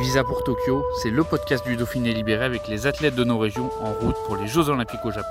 Visa 0.00 0.24
pour 0.24 0.42
Tokyo, 0.42 0.82
c'est 1.02 1.10
le 1.10 1.22
podcast 1.24 1.62
du 1.66 1.76
Dauphiné 1.76 2.14
libéré 2.14 2.42
avec 2.42 2.68
les 2.68 2.86
athlètes 2.86 3.14
de 3.14 3.22
nos 3.22 3.38
régions 3.38 3.70
en 3.82 3.92
route 3.92 4.16
pour 4.24 4.36
les 4.36 4.46
Jeux 4.46 4.70
Olympiques 4.70 5.04
au 5.04 5.10
Japon. 5.10 5.28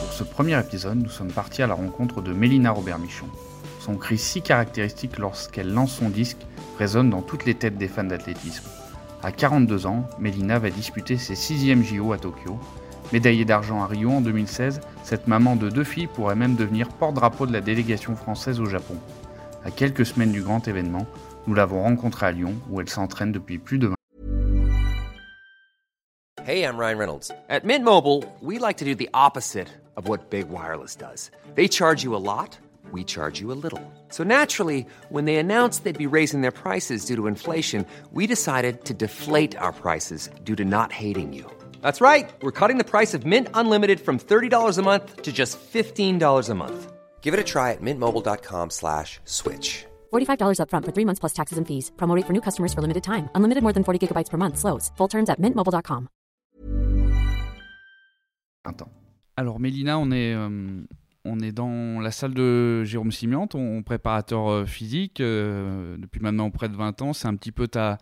Pour 0.00 0.12
ce 0.12 0.24
premier 0.24 0.58
épisode, 0.58 1.00
nous 1.00 1.08
sommes 1.08 1.30
partis 1.30 1.62
à 1.62 1.68
la 1.68 1.74
rencontre 1.74 2.20
de 2.20 2.32
Mélina 2.32 2.72
Robert-Michon. 2.72 3.26
Son 3.78 3.96
cri 3.96 4.18
si 4.18 4.42
caractéristique 4.42 5.18
lorsqu'elle 5.18 5.72
lance 5.72 5.92
son 5.92 6.10
disque 6.10 6.44
résonne 6.80 7.10
dans 7.10 7.22
toutes 7.22 7.44
les 7.44 7.54
têtes 7.54 7.78
des 7.78 7.86
fans 7.86 8.02
d'athlétisme. 8.02 8.64
À 9.22 9.30
42 9.30 9.86
ans, 9.86 10.08
Mélina 10.18 10.58
va 10.58 10.70
disputer 10.70 11.16
ses 11.16 11.34
6e 11.34 11.84
JO 11.84 12.12
à 12.12 12.18
Tokyo. 12.18 12.58
Médaillée 13.12 13.44
d'argent 13.44 13.82
à 13.82 13.86
Rio 13.86 14.10
en 14.10 14.20
2016, 14.20 14.80
cette 15.04 15.28
maman 15.28 15.54
de 15.54 15.70
deux 15.70 15.84
filles 15.84 16.08
pourrait 16.08 16.34
même 16.34 16.56
devenir 16.56 16.88
porte-drapeau 16.88 17.46
de 17.46 17.52
la 17.52 17.60
délégation 17.60 18.16
française 18.16 18.60
au 18.60 18.66
Japon. 18.66 18.96
À 19.64 19.70
quelques 19.70 20.04
semaines 20.04 20.32
du 20.32 20.42
grand 20.42 20.66
événement, 20.66 21.06
nous 21.46 21.54
l'avons 21.54 21.82
rencontrée 21.82 22.26
à 22.26 22.32
Lyon 22.32 22.54
où 22.68 22.80
elle 22.80 22.88
s'entraîne 22.88 23.30
depuis 23.32 23.58
plus 23.58 23.78
de 23.78 23.88
20 23.88 23.94
Hey, 26.44 26.62
I'm 26.62 26.78
Ryan 26.78 26.98
Reynolds. 26.98 27.32
At 27.48 27.64
Mint 27.64 27.84
Mobile, 27.84 28.22
we 28.40 28.60
like 28.60 28.76
to 28.76 28.84
do 28.84 28.94
the 28.94 29.08
opposite 29.12 29.66
of 29.96 30.08
what 30.08 30.30
Big 30.30 30.48
Wireless 30.48 30.94
does. 30.94 31.32
They 31.56 31.66
charge 31.66 32.04
you 32.04 32.14
a 32.14 32.22
lot, 32.22 32.56
we 32.92 33.02
charge 33.02 33.40
you 33.40 33.50
a 33.50 33.58
little. 33.60 33.80
So 34.10 34.22
naturally, 34.22 34.86
when 35.10 35.24
they 35.24 35.36
announced 35.38 35.82
they'd 35.82 35.98
be 35.98 36.06
raising 36.06 36.42
their 36.42 36.52
prices 36.52 37.04
due 37.04 37.16
to 37.16 37.26
inflation, 37.26 37.84
we 38.12 38.28
decided 38.28 38.84
to 38.84 38.94
deflate 38.94 39.56
our 39.56 39.72
prices 39.72 40.30
due 40.44 40.54
to 40.54 40.64
not 40.64 40.92
hating 40.92 41.32
you. 41.32 41.50
That's 41.86 42.00
right. 42.00 42.28
We're 42.42 42.58
cutting 42.60 42.78
the 42.78 42.90
price 42.90 43.14
of 43.14 43.24
Mint 43.24 43.48
Unlimited 43.54 44.00
from 44.00 44.18
$30 44.18 44.78
a 44.78 44.82
month 44.82 45.22
to 45.22 45.32
just 45.32 45.56
$15 45.60 46.50
a 46.50 46.54
month. 46.54 46.92
Give 47.20 47.32
it 47.32 47.38
a 47.38 47.44
try 47.44 47.70
at 47.76 47.80
mintmobile.com 47.80 48.70
slash 48.70 49.20
switch. 49.24 49.86
$45 50.12 50.58
upfront 50.58 50.84
for 50.84 50.92
three 50.92 51.04
months 51.04 51.20
plus 51.20 51.32
taxes 51.32 51.58
and 51.58 51.66
fees. 51.66 51.92
Promo 51.94 52.16
rate 52.16 52.26
for 52.26 52.32
new 52.32 52.40
customers 52.40 52.74
for 52.74 52.82
limited 52.82 53.04
time. 53.04 53.28
Unlimited 53.36 53.62
more 53.62 53.72
than 53.72 53.84
40 53.84 54.00
gigabytes 54.02 54.30
per 54.30 54.36
month. 54.36 54.58
Slows. 54.58 54.90
Full 54.98 55.08
terms 55.08 55.30
at 55.30 55.38
mintmobile.com. 55.38 56.08
ans. 58.66 58.90
Alors 59.36 59.60
Mélina, 59.60 59.96
on 59.96 60.10
est, 60.10 60.34
euh, 60.34 60.82
on 61.24 61.38
est 61.38 61.52
dans 61.52 62.00
la 62.00 62.10
salle 62.10 62.34
de 62.34 62.82
Jérôme 62.82 63.12
Simian, 63.12 63.46
ton 63.46 63.84
préparateur 63.84 64.50
euh, 64.50 64.66
physique, 64.66 65.20
euh, 65.20 65.96
depuis 65.98 66.20
maintenant 66.20 66.50
près 66.50 66.68
de 66.68 66.74
20 66.74 67.02
ans. 67.02 67.12
C'est 67.12 67.28
un 67.28 67.36
petit 67.36 67.52
peu 67.52 67.68
ta, 67.68 67.98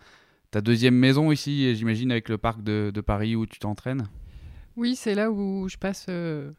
ta 0.55 0.61
deuxième 0.61 0.95
maison 0.95 1.33
ici, 1.33 1.75
j'imagine, 1.75 2.13
avec 2.13 2.29
le 2.29 2.39
parc 2.39 2.63
de, 2.63 2.93
de 2.95 3.01
Paris 3.01 3.35
où 3.35 3.45
tu 3.45 3.59
t'entraînes. 3.59 4.07
Oui, 4.77 4.95
c'est 4.95 5.17
là 5.17 5.33
où 5.33 5.69
je 5.69 5.77
passe 5.77 6.07
euh, 6.09 6.53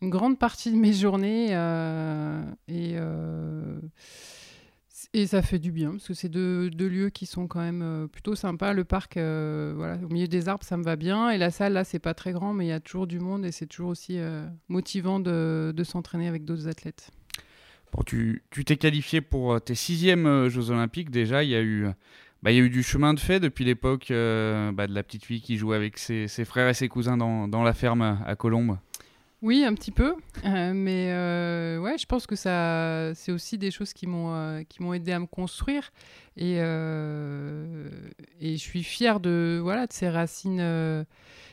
une 0.00 0.08
grande 0.08 0.38
partie 0.38 0.72
de 0.72 0.76
mes 0.78 0.94
journées 0.94 1.48
euh, 1.50 2.42
et, 2.66 2.92
euh, 2.94 3.78
et 5.12 5.26
ça 5.26 5.42
fait 5.42 5.58
du 5.58 5.70
bien 5.70 5.90
parce 5.90 6.08
que 6.08 6.14
c'est 6.14 6.30
deux, 6.30 6.70
deux 6.70 6.88
lieux 6.88 7.10
qui 7.10 7.26
sont 7.26 7.46
quand 7.46 7.60
même 7.60 7.82
euh, 7.82 8.06
plutôt 8.06 8.34
sympas. 8.34 8.72
Le 8.72 8.84
parc, 8.84 9.18
euh, 9.18 9.74
voilà, 9.76 9.98
au 10.02 10.08
milieu 10.08 10.28
des 10.28 10.48
arbres, 10.48 10.64
ça 10.64 10.78
me 10.78 10.82
va 10.82 10.96
bien 10.96 11.28
et 11.28 11.36
la 11.36 11.50
salle 11.50 11.74
là, 11.74 11.84
c'est 11.84 11.98
pas 11.98 12.14
très 12.14 12.32
grand, 12.32 12.54
mais 12.54 12.64
il 12.64 12.68
y 12.68 12.72
a 12.72 12.80
toujours 12.80 13.06
du 13.06 13.20
monde 13.20 13.44
et 13.44 13.52
c'est 13.52 13.66
toujours 13.66 13.90
aussi 13.90 14.14
euh, 14.16 14.46
motivant 14.68 15.20
de, 15.20 15.74
de 15.76 15.84
s'entraîner 15.84 16.26
avec 16.26 16.46
d'autres 16.46 16.68
athlètes. 16.68 17.10
Bon, 17.92 18.02
tu 18.02 18.44
tu 18.50 18.64
t'es 18.64 18.78
qualifié 18.78 19.20
pour 19.20 19.60
tes 19.60 19.74
sixièmes 19.74 20.48
Jeux 20.48 20.70
Olympiques 20.70 21.10
déjà. 21.10 21.44
Il 21.44 21.50
y 21.50 21.54
a 21.54 21.60
eu, 21.60 21.88
bah, 22.42 22.50
il 22.50 22.56
y 22.56 22.60
a 22.60 22.62
eu 22.64 22.70
du 22.70 22.82
chemin 22.82 23.14
de 23.14 23.20
fait 23.20 23.38
depuis 23.38 23.64
l'époque 23.64 24.10
euh, 24.10 24.72
bah, 24.72 24.88
de 24.88 24.94
la 24.94 25.02
petite 25.04 25.24
fille 25.24 25.40
qui 25.40 25.56
jouait 25.56 25.76
avec 25.76 25.96
ses, 25.98 26.26
frères 26.44 26.68
et 26.68 26.74
ses 26.74 26.88
cousins 26.88 27.16
dans, 27.16 27.62
la 27.62 27.72
ferme 27.72 28.18
à 28.26 28.34
Colombes. 28.34 28.78
Oui, 29.42 29.64
un 29.64 29.74
petit 29.74 29.90
peu, 29.90 30.14
euh, 30.44 30.72
mais 30.72 31.08
euh, 31.10 31.78
ouais, 31.78 31.98
je 31.98 32.06
pense 32.06 32.28
que 32.28 32.36
ça, 32.36 33.12
c'est 33.14 33.32
aussi 33.32 33.58
des 33.58 33.72
choses 33.72 33.92
qui 33.92 34.06
m'ont 34.06 34.64
qui 34.68 34.82
m'ont 34.82 34.94
aidé 34.94 35.10
à 35.10 35.18
me 35.18 35.26
construire 35.26 35.90
et 36.36 36.58
et 36.58 38.56
je 38.56 38.60
suis 38.60 38.84
fière 38.84 39.18
de 39.18 39.58
voilà 39.60 39.88
de 39.88 39.92
ces 39.92 40.08
racines 40.08 41.04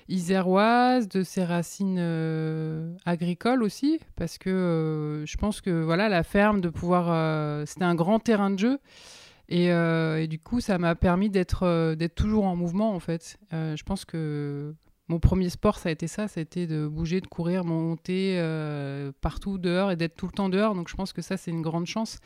iséroises, 0.07 1.07
de 1.07 1.23
ces 1.23 1.43
racines 1.43 2.97
agricoles 3.05 3.63
aussi, 3.63 3.99
parce 4.15 4.37
que 4.37 5.23
je 5.25 5.37
pense 5.37 5.61
que 5.61 5.83
voilà 5.83 6.09
la 6.09 6.21
ferme 6.21 6.61
de 6.61 6.69
pouvoir, 6.69 7.65
c'était 7.67 7.85
un 7.85 7.95
grand 7.95 8.19
terrain 8.19 8.51
de 8.51 8.59
jeu. 8.59 8.79
Et, 9.49 9.71
euh, 9.71 10.21
et 10.21 10.27
du 10.27 10.37
coup, 10.39 10.61
ça 10.61 10.77
m'a 10.77 10.93
permis 10.93 11.29
d'être 11.31 11.63
euh, 11.63 11.95
toujours 12.15 12.45
en 12.45 12.55
mouvement, 12.55 12.93
en 12.93 12.99
fait. 12.99 13.39
Euh, 13.51 13.75
je 13.75 13.83
pense 13.83 14.05
que 14.05 14.75
mon 15.07 15.19
premier 15.19 15.49
sport, 15.49 15.79
ça 15.79 15.89
a 15.89 15.91
été 15.91 16.07
ça, 16.07 16.27
ça 16.27 16.39
a 16.39 16.43
été 16.43 16.67
de 16.67 16.87
bouger, 16.87 17.19
de 17.19 17.27
courir, 17.27 17.65
monter 17.65 18.39
partout 19.21 19.57
dehors 19.57 19.89
et 19.89 19.95
d'être 19.95 20.15
tout 20.15 20.27
le 20.27 20.31
temps 20.31 20.49
dehors. 20.49 20.75
Donc 20.75 20.87
je 20.87 20.95
pense 20.95 21.13
que 21.13 21.23
ça, 21.23 21.35
c'est 21.35 21.49
une 21.49 21.63
grande 21.63 21.87
chance 21.87 22.19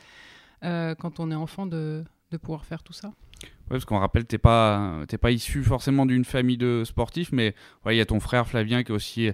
quand 0.60 1.18
on 1.18 1.30
est 1.30 1.34
enfant 1.34 1.64
de, 1.64 2.04
de 2.30 2.36
pouvoir 2.36 2.66
faire 2.66 2.82
tout 2.82 2.92
ça. 2.92 3.08
Ouais, 3.08 3.70
parce 3.70 3.86
qu'on 3.86 3.98
rappelle, 3.98 4.26
t'es 4.26 4.36
pas, 4.36 5.06
pas 5.18 5.30
issu 5.30 5.62
forcément 5.62 6.04
d'une 6.04 6.26
famille 6.26 6.58
de 6.58 6.82
sportifs, 6.84 7.32
mais 7.32 7.54
il 7.86 7.96
y 7.96 8.02
a 8.02 8.06
ton 8.06 8.20
frère 8.20 8.46
Flavien 8.46 8.82
qui 8.82 8.92
a 8.92 8.94
aussi 8.94 9.30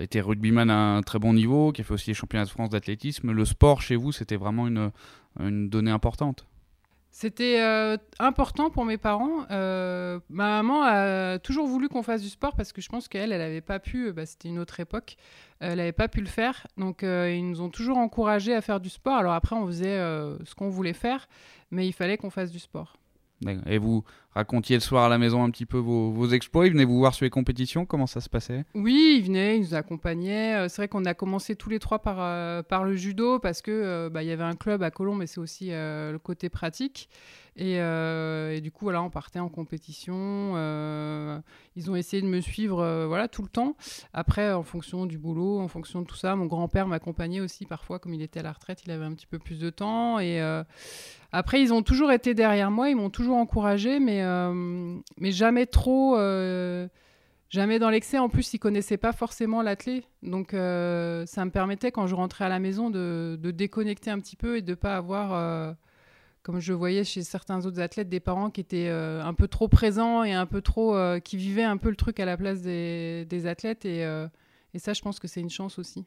été 0.00 0.20
rugbyman 0.20 0.68
à 0.68 0.96
un 0.96 1.02
très 1.02 1.20
bon 1.20 1.32
niveau, 1.32 1.70
qui 1.70 1.82
a 1.82 1.84
fait 1.84 1.94
aussi 1.94 2.10
les 2.10 2.14
championnats 2.14 2.44
de 2.44 2.50
France 2.50 2.70
d'athlétisme. 2.70 3.30
Le 3.30 3.44
sport 3.44 3.82
chez 3.82 3.94
vous, 3.94 4.10
c'était 4.10 4.34
vraiment 4.36 4.66
une, 4.66 4.90
une 5.38 5.68
donnée 5.68 5.92
importante. 5.92 6.44
C'était 7.16 7.60
euh, 7.60 7.96
important 8.18 8.70
pour 8.70 8.84
mes 8.84 8.98
parents. 8.98 9.46
Euh, 9.52 10.18
ma 10.28 10.48
maman 10.60 10.82
a 10.82 11.38
toujours 11.38 11.68
voulu 11.68 11.88
qu'on 11.88 12.02
fasse 12.02 12.22
du 12.22 12.28
sport 12.28 12.56
parce 12.56 12.72
que 12.72 12.80
je 12.80 12.88
pense 12.88 13.06
qu'elle, 13.06 13.30
elle 13.30 13.38
n'avait 13.38 13.60
pas 13.60 13.78
pu, 13.78 14.12
bah, 14.12 14.26
c'était 14.26 14.48
une 14.48 14.58
autre 14.58 14.80
époque, 14.80 15.14
euh, 15.62 15.68
elle 15.70 15.76
n'avait 15.76 15.92
pas 15.92 16.08
pu 16.08 16.18
le 16.18 16.26
faire. 16.26 16.66
Donc 16.76 17.04
euh, 17.04 17.32
ils 17.32 17.48
nous 17.48 17.60
ont 17.60 17.68
toujours 17.70 17.98
encouragés 17.98 18.52
à 18.52 18.60
faire 18.60 18.80
du 18.80 18.88
sport. 18.88 19.14
Alors 19.14 19.34
après, 19.34 19.54
on 19.54 19.64
faisait 19.64 19.96
euh, 19.96 20.36
ce 20.44 20.56
qu'on 20.56 20.70
voulait 20.70 20.92
faire, 20.92 21.28
mais 21.70 21.86
il 21.86 21.92
fallait 21.92 22.16
qu'on 22.16 22.30
fasse 22.30 22.50
du 22.50 22.58
sport. 22.58 22.96
Et 23.66 23.78
vous 23.78 24.02
racontiez 24.34 24.76
le 24.76 24.80
soir 24.80 25.04
à 25.04 25.08
la 25.08 25.18
maison 25.18 25.42
un 25.44 25.50
petit 25.50 25.66
peu 25.66 25.78
vos, 25.78 26.10
vos 26.10 26.28
exploits. 26.28 26.66
Ils 26.66 26.72
venaient 26.72 26.84
vous 26.84 26.98
voir 26.98 27.14
sur 27.14 27.24
les 27.24 27.30
compétitions. 27.30 27.86
Comment 27.86 28.06
ça 28.06 28.20
se 28.20 28.28
passait? 28.28 28.64
Oui, 28.74 29.16
ils 29.18 29.26
venaient, 29.26 29.56
ils 29.56 29.62
nous 29.62 29.74
accompagnaient. 29.74 30.54
Euh, 30.54 30.68
C'est 30.68 30.82
vrai 30.82 30.88
qu'on 30.88 31.04
a 31.04 31.14
commencé 31.14 31.56
tous 31.56 31.70
les 31.70 31.78
trois 31.78 32.00
par, 32.00 32.16
euh, 32.18 32.62
par 32.62 32.84
le 32.84 32.94
judo 32.94 33.38
parce 33.38 33.62
que 33.62 33.70
euh, 33.70 34.10
bah, 34.10 34.22
y 34.22 34.30
avait 34.30 34.44
un 34.44 34.56
club 34.56 34.82
à 34.82 34.90
Colombes, 34.90 35.18
mais 35.18 35.26
c'est 35.26 35.40
aussi 35.40 35.68
euh, 35.70 36.12
le 36.12 36.18
côté 36.18 36.48
pratique. 36.48 37.08
Et, 37.56 37.74
et 37.76 38.60
du 38.60 38.72
coup, 38.72 38.86
voilà, 38.86 39.00
on 39.00 39.10
partait 39.10 39.38
en 39.38 39.48
compétition. 39.48 40.56
ils 41.76 41.88
ont 41.88 41.94
essayé 41.94 42.20
de 42.20 42.26
me 42.26 42.40
suivre, 42.40 43.06
voilà, 43.06 43.28
tout 43.28 43.42
le 43.42 43.48
temps. 43.48 43.76
Après, 44.12 44.52
en 44.52 44.64
fonction 44.64 45.06
du 45.06 45.18
boulot, 45.18 45.60
en 45.60 45.68
fonction 45.68 46.02
de 46.02 46.06
tout 46.06 46.16
ça, 46.16 46.34
mon 46.34 46.46
grand-père 46.46 46.88
m'accompagnait 46.88 47.38
aussi 47.38 47.64
parfois, 47.64 48.00
comme 48.00 48.12
il 48.12 48.22
était 48.22 48.40
à 48.40 48.42
la 48.42 48.50
retraite, 48.50 48.82
il 48.84 48.90
avait 48.90 49.04
un 49.04 49.12
petit 49.14 49.28
peu 49.28 49.38
plus 49.38 49.60
de 49.60 49.70
temps. 49.70 50.18
Et 50.18 50.40
après, 51.30 51.62
ils 51.62 51.72
ont 51.72 51.82
toujours 51.82 52.10
été 52.10 52.34
derrière 52.34 52.72
moi, 52.72 52.90
ils 52.90 52.96
m'ont 52.96 53.10
toujours 53.10 53.36
encouragé, 53.36 54.00
mais, 54.00 54.23
euh, 54.24 54.96
mais 55.18 55.32
jamais 55.32 55.66
trop. 55.66 56.16
euh, 56.16 56.88
Jamais 57.50 57.78
dans 57.78 57.90
l'excès. 57.90 58.18
En 58.18 58.28
plus, 58.28 58.52
ils 58.54 58.58
connaissaient 58.58 58.96
pas 58.96 59.12
forcément 59.12 59.62
l'athlé. 59.62 60.04
Donc, 60.24 60.54
euh, 60.54 61.24
ça 61.26 61.44
me 61.44 61.52
permettait, 61.52 61.92
quand 61.92 62.08
je 62.08 62.16
rentrais 62.16 62.46
à 62.46 62.48
la 62.48 62.58
maison, 62.58 62.90
de, 62.90 63.38
de 63.40 63.50
déconnecter 63.52 64.10
un 64.10 64.18
petit 64.18 64.34
peu 64.34 64.56
et 64.56 64.62
de 64.62 64.74
pas 64.74 64.96
avoir, 64.96 65.76
comme 66.42 66.58
je 66.58 66.72
voyais 66.72 67.04
chez 67.04 67.22
certains 67.22 67.64
autres 67.64 67.80
athlètes, 67.80 68.08
des 68.08 68.18
parents 68.18 68.50
qui 68.50 68.60
étaient 68.60 68.88
un 68.88 69.34
peu 69.34 69.46
trop 69.46 69.68
présents 69.68 70.24
et 70.24 70.32
un 70.32 70.46
peu 70.46 70.62
trop. 70.62 70.96
qui 71.20 71.36
vivaient 71.36 71.62
un 71.62 71.76
peu 71.76 71.90
le 71.90 71.96
truc 71.96 72.18
à 72.18 72.24
la 72.24 72.36
place 72.36 72.60
des, 72.60 73.24
des 73.26 73.46
athlètes. 73.46 73.84
Et, 73.84 74.00
et 74.72 74.78
ça, 74.80 74.92
je 74.92 75.02
pense 75.02 75.20
que 75.20 75.28
c'est 75.28 75.40
une 75.40 75.50
chance 75.50 75.78
aussi. 75.78 76.06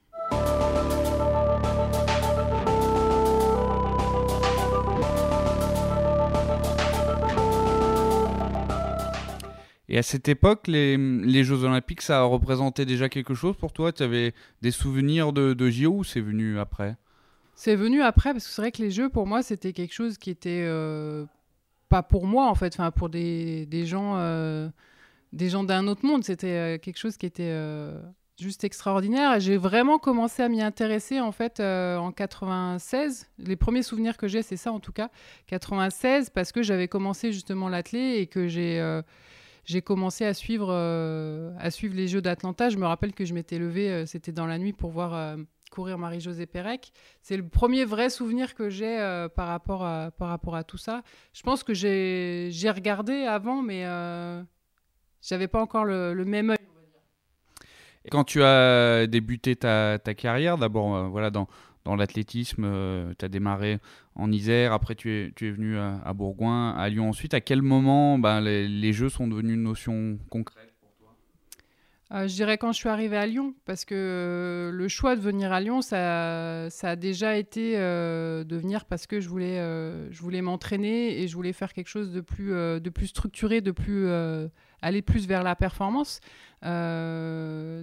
Et 9.90 9.98
à 9.98 10.04
cette 10.04 10.28
époque, 10.28 10.68
les, 10.68 11.44
Jeux 11.44 11.64
Olympiques, 11.64 12.02
ça 12.02 12.24
représentait 12.24 12.86
déjà 12.86 13.08
quelque 13.08 13.34
chose 13.34 13.56
pour 13.56 13.72
toi? 13.72 13.92
Tu 13.92 14.04
avais 14.04 14.34
des 14.62 14.72
souvenirs 14.72 15.32
de, 15.32 15.54
de 15.54 15.70
JO 15.70 16.00
ou 16.00 16.04
c'est 16.04 16.20
venu 16.20 16.60
après? 16.60 16.98
C'est 17.56 17.76
venu 17.76 18.04
après, 18.04 18.34
parce 18.34 18.46
que 18.46 18.52
c'est 18.52 18.62
vrai 18.62 18.72
que 18.72 18.84
les 18.84 18.92
jeux, 18.92 19.10
pour 19.10 19.26
moi, 19.26 19.42
c'était 19.42 19.74
quelque 19.74 19.94
chose 19.94 20.20
qui 20.20 20.30
était 20.30 20.64
euh, 20.64 21.26
pas 21.90 22.04
pour 22.04 22.28
moi, 22.28 22.48
en 22.48 22.54
fait, 22.54 22.76
enfin, 22.76 22.92
pour 22.92 23.10
des, 23.10 23.66
gens, 23.86 24.16
euh, 24.18 24.70
des 25.34 25.50
gens 25.50 25.64
d'un 25.64 25.88
autre 25.88 26.06
monde. 26.06 26.24
C'était 26.24 26.76
euh, 26.76 26.78
quelque 26.78 27.00
chose 27.00 27.18
qui 27.18 27.26
était 27.26 27.52
juste 28.40 28.64
extraordinaire. 28.64 29.40
J'ai 29.40 29.58
vraiment 29.58 29.98
commencé 29.98 30.44
à 30.44 30.50
m'y 30.50 30.62
intéresser, 30.62 31.20
en 31.20 31.32
fait, 31.32 31.60
en 31.60 32.12
96. 32.12 33.28
Les 33.40 33.56
premiers 33.56 33.82
souvenirs 33.82 34.18
que 34.18 34.28
j'ai, 34.28 34.44
c'est 34.44 34.58
ça, 34.58 34.72
en 34.72 34.80
tout 34.80 34.92
cas, 34.92 35.10
96, 35.48 36.30
parce 36.30 36.52
que 36.52 36.62
j'avais 36.62 36.88
commencé 36.88 37.32
justement 37.32 37.70
l'athlé 37.70 38.18
et 38.18 38.28
que 38.28 38.48
j'ai... 38.48 39.02
j'ai 39.68 39.82
commencé 39.82 40.26
à 40.26 40.34
suivre, 40.34 40.70
euh, 40.72 41.52
à 41.60 41.72
suivre 41.72 41.94
les 41.94 42.08
Jeux 42.08 42.22
d'Atlanta. 42.22 42.70
Je 42.70 42.78
me 42.78 42.86
rappelle 42.86 43.14
que 43.14 43.26
je 43.26 43.34
m'étais 43.34 43.60
levée, 43.60 43.92
euh, 43.92 44.06
c'était 44.06 44.32
dans 44.32 44.46
la 44.46 44.58
nuit, 44.58 44.72
pour 44.72 44.92
voir 44.92 45.14
euh, 45.14 45.36
courir 45.72 45.98
Marie-Josée 45.98 46.46
Pérec. 46.46 46.94
C'est 47.22 47.36
le 47.36 47.46
premier 47.48 47.84
vrai 47.84 48.10
souvenir 48.10 48.56
que 48.56 48.70
j'ai 48.70 48.98
par, 49.36 49.50
rapport 49.50 49.84
à, 49.84 50.12
par 50.12 50.30
rapport 50.30 50.56
à 50.56 50.64
tout 50.64 50.78
ça. 50.78 51.04
Je 51.34 51.44
pense 51.44 51.64
que 51.64 51.74
j'ai 51.74 52.72
regardé 52.74 53.26
avant, 53.26 53.62
mais 53.62 53.86
euh, 53.86 54.42
j'avais 55.22 55.50
pas 55.50 55.62
encore 55.62 55.84
le, 55.84 56.14
le 56.14 56.24
même 56.24 56.52
œil. 56.52 56.58
Quand 58.10 58.24
tu 58.24 58.42
as 58.42 59.06
débuté 59.06 59.58
ta, 59.58 60.00
ta 60.00 60.14
carrière, 60.14 60.58
d'abord 60.58 61.10
voilà, 61.10 61.30
dans, 61.30 61.50
dans 61.88 61.96
l'athlétisme, 61.96 62.68
tu 63.18 63.26
as 63.26 63.30
démarré 63.30 63.80
en 64.16 64.30
Isère, 64.32 64.74
après 64.74 64.96
tu 64.96 65.10
es, 65.10 65.32
tu 65.36 65.48
es 65.48 65.52
venu 65.52 65.78
à, 65.78 66.14
Bourgoin, 66.14 66.72
à 66.72 66.90
Lyon 66.90 67.10
ensuite. 67.10 67.34
À 67.34 67.40
quel 67.40 67.62
moment 67.62 68.20
ben, 68.20 68.42
les, 68.42 68.94
jeux 68.94 69.10
sont 69.10 69.28
devenus 69.28 69.56
une 69.56 69.64
notion 69.64 70.20
concrète 70.30 70.68
euh, 72.14 72.26
je 72.26 72.36
dirais 72.36 72.58
quand 72.58 72.72
je 72.72 72.78
suis 72.78 72.88
arrivée 72.88 73.18
à 73.18 73.26
Lyon, 73.26 73.54
parce 73.66 73.84
que 73.84 73.94
euh, 73.94 74.72
le 74.72 74.88
choix 74.88 75.18
de 75.18 75.22
venir 75.22 75.52
à 75.52 75.60
Lyon, 75.60 75.82
ça, 75.82 76.70
ça 76.70 76.92
a 76.92 76.96
déjà 76.96 77.36
été 77.36 77.74
euh, 77.76 78.46
de 78.46 78.56
venir 78.56 78.86
parce 78.86 79.08
que 79.08 79.20
je 79.20 79.28
voulais, 79.28 79.58
je 80.10 80.22
voulais 80.22 80.42
m'entraîner 80.42 81.22
et 81.22 81.28
je 81.28 81.36
voulais 81.36 81.52
faire 81.52 81.74
quelque 81.74 81.90
chose 81.90 82.14
de 82.14 82.22
plus, 82.22 82.52
de 82.52 82.90
plus 82.90 83.08
structuré, 83.08 83.60
de 83.60 83.72
plus 83.72 84.08
aller 84.82 85.02
plus 85.02 85.28
vers 85.28 85.44
la 85.44 85.58
performance. 85.58 86.22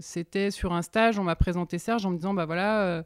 C'était 0.00 0.50
sur 0.50 0.72
un 0.72 0.82
stage, 0.82 1.18
on 1.18 1.24
m'a 1.24 1.36
présenté 1.36 1.78
Serge 1.78 2.06
en 2.06 2.10
me 2.10 2.16
disant 2.16 2.32
bah 2.32 2.46
voilà 2.46 3.04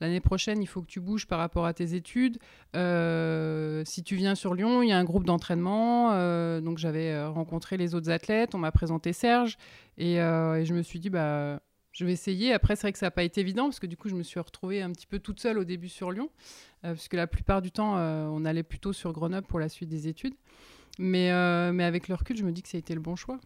L'année 0.00 0.20
prochaine, 0.20 0.62
il 0.62 0.66
faut 0.66 0.80
que 0.80 0.86
tu 0.86 1.00
bouges 1.00 1.26
par 1.26 1.38
rapport 1.38 1.66
à 1.66 1.74
tes 1.74 1.94
études. 1.94 2.38
Euh, 2.76 3.82
si 3.84 4.02
tu 4.04 4.14
viens 4.14 4.34
sur 4.34 4.54
Lyon, 4.54 4.82
il 4.82 4.88
y 4.88 4.92
a 4.92 4.98
un 4.98 5.04
groupe 5.04 5.24
d'entraînement. 5.24 6.12
Euh, 6.12 6.60
donc 6.60 6.78
j'avais 6.78 7.10
euh, 7.10 7.30
rencontré 7.30 7.76
les 7.76 7.94
autres 7.94 8.10
athlètes, 8.10 8.54
on 8.54 8.58
m'a 8.58 8.70
présenté 8.70 9.12
Serge. 9.12 9.58
Et, 9.96 10.16
je 10.16 10.72
me 10.72 10.82
suis 10.82 11.00
dit, 11.00 11.10
bah, 11.10 11.60
je 11.90 12.04
vais 12.04 12.12
essayer. 12.12 12.52
Après, 12.52 12.76
c'est 12.76 12.82
vrai 12.82 12.92
que 12.92 12.98
ça 12.98 13.06
n'a 13.06 13.10
pas 13.10 13.24
été 13.24 13.40
évident 13.40 13.64
parce 13.64 13.80
que 13.80 13.86
du 13.86 13.96
coup, 13.96 14.08
je 14.08 14.14
me 14.14 14.22
suis 14.22 14.38
retrouvée 14.38 14.82
un 14.82 14.92
petit 14.92 15.06
peu 15.06 15.18
toute 15.18 15.40
seule 15.40 15.58
au 15.58 15.64
début 15.64 15.88
sur 15.88 16.12
Lyon. 16.12 16.30
puisque 16.82 17.14
la 17.14 17.26
plupart 17.26 17.60
du 17.60 17.72
temps, 17.72 17.96
on 17.96 18.44
allait 18.44 18.62
plutôt 18.62 18.92
sur 18.92 19.12
Grenoble 19.12 19.46
pour 19.46 19.58
la 19.58 19.68
suite 19.68 19.88
des 19.88 20.06
études. 20.06 20.34
Mais, 21.00 21.32
mais 21.72 21.82
avec 21.82 22.06
le 22.06 22.14
recul, 22.14 22.36
je 22.36 22.44
me 22.44 22.52
dis 22.52 22.62
que 22.62 22.68
ça 22.68 22.76
a 22.76 22.78
été 22.78 22.94
le 22.94 23.00
bon 23.00 23.16
choix. 23.16 23.40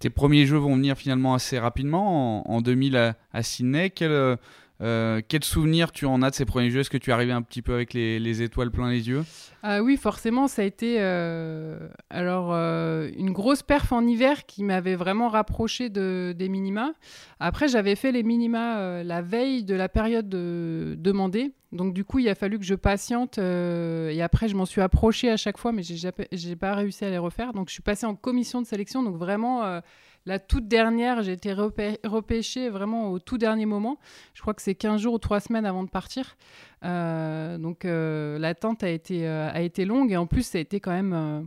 Tes 0.00 0.10
premiers 0.10 0.44
jeux 0.44 0.56
vont 0.56 0.74
venir 0.74 0.98
finalement 0.98 1.34
assez 1.34 1.56
rapidement. 1.56 2.50
En, 2.50 2.60
2000 2.60 2.96
à, 2.96 3.16
à 3.32 3.44
Sydney, 3.44 3.90
quel, 3.90 4.36
euh, 4.80 5.20
quel 5.26 5.44
souvenir 5.44 5.92
tu 5.92 6.04
en 6.04 6.20
as 6.22 6.30
de 6.30 6.34
ces 6.34 6.44
premiers 6.44 6.70
jeux? 6.70 6.80
Est-ce 6.80 6.90
que 6.90 6.98
tu 6.98 7.10
es 7.10 7.12
arrivé 7.12 7.32
un 7.32 7.42
petit 7.42 7.62
peu 7.62 7.74
avec 7.74 7.94
les, 7.94 8.42
étoiles 8.42 8.70
plein 8.70 8.90
les 8.90 9.08
yeux? 9.08 9.24
Ah 9.62 9.82
Oui, 9.82 9.96
forcément, 9.96 10.48
ça 10.48 10.62
a 10.62 10.64
été 10.64 10.96
euh, 10.98 11.88
alors 12.10 12.52
euh, 12.52 13.08
une 13.16 13.30
grosse 13.30 13.62
perf 13.62 13.92
en 13.92 14.04
hiver 14.04 14.46
qui 14.46 14.64
m'avait 14.64 14.96
vraiment 14.96 15.28
rapproché 15.28 15.90
de, 15.90 16.34
des 16.36 16.48
minima. 16.48 16.92
Après, 17.38 17.68
j'avais 17.68 17.94
fait 17.94 18.10
les 18.10 18.24
minima 18.24 19.02
la 19.04 19.22
veille 19.22 19.64
de 19.64 19.74
la 19.74 19.88
période 19.88 20.28
demandée. 20.28 21.52
Donc 21.70 21.92
du 21.92 22.04
coup, 22.04 22.20
il 22.20 22.28
a 22.28 22.34
fallu 22.34 22.58
que 22.58 22.64
je 22.64 22.74
patiente 22.74 23.38
et 23.38 24.22
après, 24.22 24.48
je 24.48 24.56
m'en 24.56 24.66
suis 24.66 24.80
approché 24.80 25.30
à 25.30 25.36
chaque 25.36 25.58
fois, 25.58 25.72
mais 25.72 25.82
j'ai 25.82 26.10
n'ai 26.32 26.56
pas 26.56 26.74
réussi 26.74 27.04
à 27.04 27.10
les 27.10 27.18
refaire. 27.18 27.52
Donc 27.52 27.68
je 27.68 27.74
suis 27.74 27.82
passée 27.82 28.06
en 28.06 28.14
commission 28.16 28.60
de 28.60 28.66
sélection. 28.66 29.02
Donc 29.02 29.16
vraiment 29.16 29.80
la 30.26 30.38
toute 30.38 30.68
dernière, 30.68 31.22
j'ai 31.22 31.32
été 31.32 31.52
repêchée 31.52 32.70
vraiment 32.70 33.10
au 33.10 33.18
tout 33.18 33.36
dernier 33.36 33.66
moment. 33.66 33.98
Je 34.32 34.40
crois 34.40 34.54
que 34.54 34.62
c'est 34.62 34.74
15 34.74 35.00
jours 35.00 35.14
ou 35.14 35.18
3 35.18 35.40
semaines 35.40 35.66
avant 35.66 35.84
de 35.84 35.90
partir. 35.90 36.36
Euh, 36.84 37.58
donc 37.58 37.84
euh, 37.84 38.38
l'attente 38.38 38.82
a, 38.82 38.90
été, 38.90 39.26
euh, 39.26 39.50
a 39.50 39.60
été 39.60 39.84
longue 39.84 40.12
et 40.12 40.16
en 40.16 40.26
plus, 40.26 40.46
ça 40.46 40.58
a 40.58 40.60
été 40.62 40.80
quand 40.80 40.92
même 40.92 41.46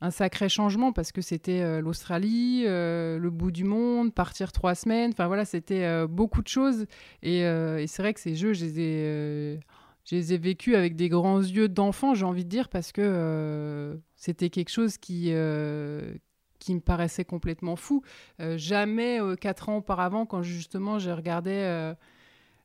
un 0.00 0.10
sacré 0.10 0.48
changement 0.48 0.92
parce 0.92 1.12
que 1.12 1.20
c'était 1.20 1.82
l'Australie, 1.82 2.64
le 2.64 3.30
bout 3.30 3.50
du 3.50 3.64
monde, 3.64 4.14
partir 4.14 4.52
3 4.52 4.74
semaines. 4.74 5.10
Enfin 5.12 5.26
voilà, 5.26 5.44
c'était 5.44 6.06
beaucoup 6.06 6.42
de 6.42 6.48
choses. 6.48 6.86
Et, 7.22 7.42
c'est 7.86 8.02
vrai 8.02 8.14
que 8.14 8.20
ces 8.20 8.34
jeux, 8.34 8.54
je 8.54 9.58
je 10.04 10.16
les 10.16 10.32
ai 10.32 10.38
vécus 10.38 10.74
avec 10.74 10.96
des 10.96 11.08
grands 11.08 11.40
yeux 11.40 11.68
d'enfant, 11.68 12.14
j'ai 12.14 12.24
envie 12.24 12.44
de 12.44 12.48
dire, 12.48 12.68
parce 12.68 12.90
que 12.90 13.96
c'était 14.16 14.50
quelque 14.50 14.70
chose 14.70 14.98
qui, 14.98 15.32
qui 16.62 16.74
me 16.74 16.80
paraissait 16.80 17.24
complètement 17.24 17.76
fou. 17.76 18.02
Euh, 18.40 18.56
jamais, 18.56 19.20
euh, 19.20 19.34
quatre 19.34 19.68
ans 19.68 19.78
auparavant, 19.78 20.26
quand 20.26 20.42
justement 20.42 20.98
je 20.98 21.10
regardais 21.10 21.64
euh, 21.64 21.94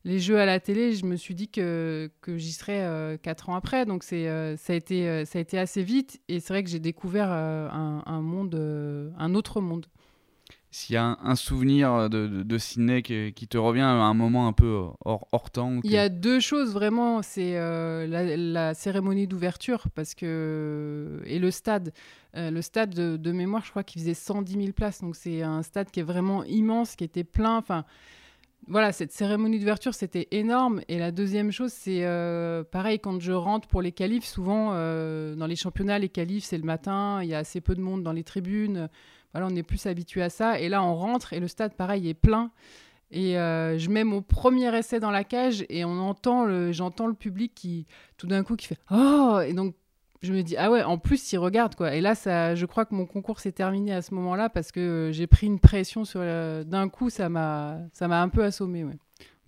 les 0.05 0.19
jeux 0.19 0.39
à 0.39 0.45
la 0.45 0.59
télé, 0.59 0.93
je 0.93 1.05
me 1.05 1.15
suis 1.15 1.35
dit 1.35 1.49
que, 1.49 2.09
j'y 2.27 2.53
serais 2.53 3.17
quatre 3.21 3.49
ans 3.49 3.55
après. 3.55 3.85
Donc 3.85 4.03
c'est, 4.03 4.55
ça, 4.57 4.73
a 4.73 4.75
été, 4.75 5.57
assez 5.57 5.83
vite 5.83 6.21
et 6.29 6.39
c'est 6.39 6.53
vrai 6.53 6.63
que 6.63 6.69
j'ai 6.69 6.79
découvert 6.79 7.29
un, 7.29 8.21
monde, 8.21 8.55
un 9.17 9.35
autre 9.35 9.59
monde. 9.59 9.87
S'il 10.69 10.93
y 10.95 10.97
a 10.97 11.17
un, 11.23 11.35
souvenir 11.35 12.09
de, 12.09 12.27
de, 12.27 12.57
Sydney 12.57 13.01
qui, 13.01 13.47
te 13.47 13.57
revient 13.57 13.81
à 13.81 13.87
un 13.87 14.13
moment 14.13 14.47
un 14.47 14.53
peu 14.53 14.83
hors, 15.05 15.27
hors 15.31 15.49
temps 15.49 15.79
Il 15.83 15.91
y 15.91 15.97
a 15.97 16.09
deux 16.09 16.39
choses 16.39 16.73
vraiment. 16.73 17.21
C'est 17.21 17.53
la, 17.53 18.37
la, 18.37 18.73
cérémonie 18.73 19.27
d'ouverture 19.27 19.87
parce 19.95 20.13
que, 20.13 21.21
et 21.25 21.39
le 21.39 21.51
stade. 21.51 21.93
Euh, 22.37 22.51
le 22.51 22.61
stade 22.61 22.93
de, 22.93 23.31
mémoire, 23.31 23.63
je 23.65 23.71
crois 23.71 23.83
qu'il 23.83 24.01
faisait 24.01 24.13
110 24.13 24.53
000 24.53 24.71
places. 24.73 25.01
Donc 25.01 25.15
c'est 25.15 25.41
un 25.41 25.63
stade 25.63 25.89
qui 25.89 26.01
est 26.01 26.03
vraiment 26.03 26.43
immense, 26.43 26.95
qui 26.95 27.03
était 27.03 27.23
plein. 27.23 27.57
Enfin, 27.57 27.83
voilà, 28.67 28.91
cette 28.91 29.11
cérémonie 29.11 29.59
d'ouverture, 29.59 29.93
c'était 29.93 30.27
énorme. 30.31 30.81
Et 30.87 30.99
la 30.99 31.11
deuxième 31.11 31.51
chose, 31.51 31.71
c'est 31.71 32.05
euh, 32.05 32.63
pareil, 32.63 32.99
quand 32.99 33.19
je 33.19 33.31
rentre 33.31 33.67
pour 33.67 33.81
les 33.81 33.91
qualifs, 33.91 34.25
souvent 34.25 34.71
euh, 34.73 35.35
dans 35.35 35.47
les 35.47 35.55
championnats, 35.55 35.99
les 35.99 36.09
qualifs, 36.09 36.43
c'est 36.43 36.57
le 36.57 36.63
matin, 36.63 37.21
il 37.23 37.29
y 37.29 37.33
a 37.33 37.39
assez 37.39 37.61
peu 37.61 37.75
de 37.75 37.81
monde 37.81 38.03
dans 38.03 38.13
les 38.13 38.23
tribunes. 38.23 38.89
Voilà, 39.33 39.47
on 39.47 39.55
est 39.55 39.63
plus 39.63 39.85
habitué 39.85 40.21
à 40.21 40.29
ça. 40.29 40.59
Et 40.59 40.69
là, 40.69 40.83
on 40.83 40.95
rentre 40.95 41.33
et 41.33 41.39
le 41.39 41.47
stade, 41.47 41.73
pareil, 41.73 42.09
est 42.09 42.13
plein. 42.13 42.51
Et 43.11 43.33
je 43.33 43.89
mets 43.89 44.03
mon 44.03 44.21
premier 44.21 44.75
essai 44.77 44.99
dans 44.99 45.11
la 45.11 45.23
cage 45.23 45.65
et 45.69 45.85
on 45.85 45.97
entend 45.99 46.71
j'entends 46.73 47.07
le 47.07 47.13
public 47.13 47.53
qui, 47.55 47.85
tout 48.17 48.27
d'un 48.27 48.43
coup, 48.43 48.57
qui 48.57 48.67
fait 48.67 48.79
Oh 48.91 49.39
Et 49.45 49.53
donc, 49.53 49.75
je 50.21 50.33
me 50.33 50.41
dis 50.41 50.57
ah 50.57 50.71
ouais 50.71 50.83
en 50.83 50.97
plus 50.97 51.31
il 51.31 51.37
regarde 51.37 51.75
quoi 51.75 51.93
et 51.93 52.01
là 52.01 52.15
ça 52.15 52.55
je 52.55 52.65
crois 52.65 52.85
que 52.85 52.95
mon 52.95 53.05
concours 53.05 53.39
s'est 53.39 53.51
terminé 53.51 53.93
à 53.93 54.01
ce 54.01 54.13
moment-là 54.15 54.49
parce 54.49 54.71
que 54.71 54.79
euh, 54.79 55.11
j'ai 55.11 55.27
pris 55.27 55.45
une 55.47 55.59
pression 55.59 56.05
sur 56.05 56.21
d'un 56.21 56.89
coup 56.89 57.09
ça 57.09 57.29
m'a 57.29 57.79
ça 57.93 58.07
m'a 58.07 58.21
un 58.21 58.29
peu 58.29 58.43
assommé. 58.43 58.85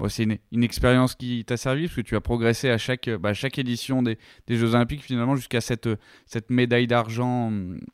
C'est 0.08 0.24
une, 0.52 0.64
expérience 0.64 1.16
qui 1.16 1.44
t'a 1.44 1.58
servi 1.58 1.88
parce 1.88 1.96
que 1.96 2.02
tu 2.02 2.16
as 2.16 2.22
progressé 2.22 2.70
à 2.70 2.78
chaque, 2.78 3.10
bah, 3.10 3.34
chaque 3.34 3.60
édition 3.60 4.02
des, 4.02 4.18
Jeux 4.48 4.74
Olympiques 4.74 5.04
finalement 5.04 5.36
jusqu'à 5.36 5.60
cette, 5.60 5.90
cette 6.26 6.50
médaille 6.50 6.88
d'argent 6.88 7.52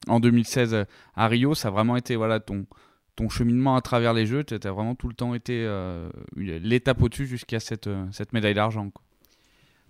en 0.07 0.19
2016 0.19 0.86
à 1.16 1.28
Rio. 1.28 1.56
Ça 1.56 1.69
a 1.69 1.72
vraiment 1.72 1.96
été 1.96 2.16
voilà, 2.16 2.40
ton, 2.40 2.68
ton 3.16 3.30
cheminement 3.30 3.75
à 3.75 3.81
travers 3.81 4.13
les 4.13 4.25
Jeux. 4.25 4.44
Tu 4.44 4.54
as 4.54 4.72
vraiment 4.72 4.94
tout 4.94 5.07
le 5.07 5.16
temps 5.16 5.34
été 5.34 5.63
euh, 5.66 6.10
l'étape 6.36 7.02
au-dessus 7.02 7.25
jusqu'à 7.25 7.60
cette, 7.60 7.90
cette 8.12 8.34
médaille 8.34 8.54
d'argent. 8.54 8.92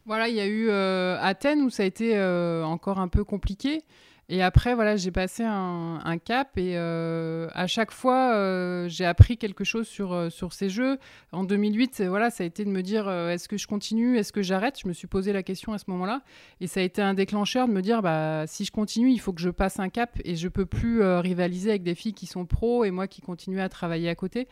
Voilà, 0.06 0.30
il 0.30 0.36
y 0.36 0.40
a 0.40 0.46
eu 0.46 0.70
euh, 0.70 1.18
Athènes 1.20 1.62
où 1.62 1.70
ça 1.72 1.84
a 1.84 1.86
été 1.86 2.16
euh, 2.16 2.64
encore 2.64 3.00
un 3.00 3.08
peu 3.08 3.24
compliqué. 3.24 3.82
Et 4.28 4.42
après, 4.42 4.74
voilà, 4.74 4.96
j'ai 4.96 5.12
passé 5.12 5.44
un, 5.44 6.18
cap 6.24 6.58
et 6.58 6.78
euh, 6.78 7.48
à 7.54 7.68
chaque 7.68 7.92
fois, 7.92 8.88
j'ai 8.88 9.06
appris 9.06 9.38
quelque 9.38 9.64
chose 9.64 9.88
sur, 9.88 10.32
sur 10.32 10.52
ces 10.54 10.70
jeux. 10.70 10.98
En 11.32 11.44
2008, 11.44 12.02
voilà, 12.08 12.32
ça 12.32 12.44
a 12.44 12.48
été 12.48 12.66
de 12.66 12.70
me 12.70 12.82
dire 12.82 13.10
est-ce 13.10 13.48
que 13.48 13.58
je 13.58 13.68
continue, 13.68 14.18
est-ce 14.18 14.34
que 14.34 14.42
j'arrête? 14.42 14.80
Je 14.80 14.88
me 14.88 14.94
suis 14.94 15.08
posé 15.08 15.32
la 15.32 15.44
question 15.44 15.74
à 15.74 15.78
ce 15.78 15.86
moment-là. 15.88 16.22
Et 16.60 16.66
ça 16.66 16.80
a 16.80 16.84
été 16.84 17.04
un 17.04 17.14
déclencheur 17.14 17.68
de 17.68 17.74
me 17.74 17.82
dire 17.82 18.02
bah, 18.02 18.48
si 18.48 18.66
je 18.66 18.72
continue, 18.72 19.12
il 19.12 19.20
faut 19.20 19.34
que 19.34 19.42
je 19.42 19.52
passe 19.52 19.80
un 19.80 19.90
cap 19.90 20.18
et 20.24 20.36
je 20.36 20.48
peux 20.48 20.66
plus 20.66 21.04
rivaliser 21.04 21.70
avec 21.70 21.84
des 21.84 21.96
filles 21.96 22.14
qui 22.14 22.26
sont 22.26 22.48
pros 22.48 22.84
et 22.84 22.92
moi 22.92 23.08
qui 23.08 23.22
continue 23.22 23.62
à 23.62 23.70
travailler 23.70 24.10
à 24.10 24.16
côté. 24.16 24.48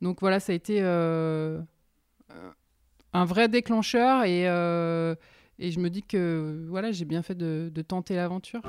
Donc 0.00 0.20
voilà, 0.20 0.40
ça 0.40 0.52
a 0.52 0.54
été 0.54 0.80
un 3.12 3.24
vrai 3.24 3.48
déclencheur 3.48 4.24
et, 4.24 4.48
euh, 4.48 5.14
et, 5.58 5.70
je 5.70 5.80
me 5.80 5.90
dis 5.90 6.02
que 6.02 6.64
voilà, 6.68 6.92
j'ai 6.92 7.04
bien 7.04 7.22
fait 7.22 7.36
de, 7.36 7.70
tenter 7.86 8.16
l'aventure. 8.16 8.60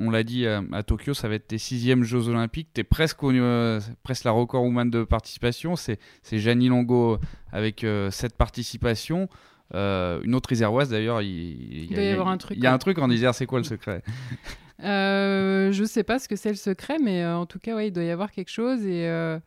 On 0.00 0.10
l'a 0.10 0.22
dit 0.22 0.46
euh, 0.46 0.62
à, 0.72 0.82
Tokyo, 0.82 1.12
ça 1.12 1.28
va 1.28 1.34
être 1.34 1.48
tes 1.48 1.58
sixièmes 1.58 2.04
Jeux 2.04 2.28
Olympiques. 2.28 2.68
Tu 2.72 2.80
es 2.80 2.84
presque, 2.84 3.22
euh, 3.24 3.80
presque 4.02 4.24
la 4.24 4.30
record 4.30 4.62
woman 4.62 4.88
de 4.88 5.04
participation. 5.04 5.76
C'est 5.76 5.98
Janie 6.30 6.68
Longo 6.68 7.18
avec 7.52 7.84
cette 8.10 8.36
participation. 8.36 9.28
une 9.72 10.34
autre 10.34 10.52
iséroise 10.52 10.90
d'ailleurs. 10.90 11.20
Il, 11.22 11.92
y, 11.92 11.98
a, 11.98 12.22
un 12.26 12.38
truc. 12.38 12.56
Il 12.56 12.62
y 12.62 12.66
a 12.66 12.72
un 12.72 12.78
truc 12.78 12.98
en 12.98 13.10
Isère, 13.10 13.34
c'est 13.34 13.46
quoi 13.46 13.58
le 13.58 13.64
secret? 13.64 14.02
euh, 14.84 15.72
je 15.72 15.84
sais 15.84 16.04
pas 16.04 16.18
ce 16.18 16.28
que 16.28 16.36
c'est 16.36 16.50
le 16.50 16.56
secret, 16.56 16.98
mais 17.02 17.22
euh, 17.22 17.36
en 17.36 17.46
tout 17.46 17.58
cas, 17.58 17.74
ouais, 17.74 17.88
il 17.88 17.92
doit 17.92 18.04
y 18.04 18.10
avoir 18.10 18.30
quelque 18.30 18.50
chose. 18.50 18.84
Et 18.86 19.06
euh, 19.08 19.38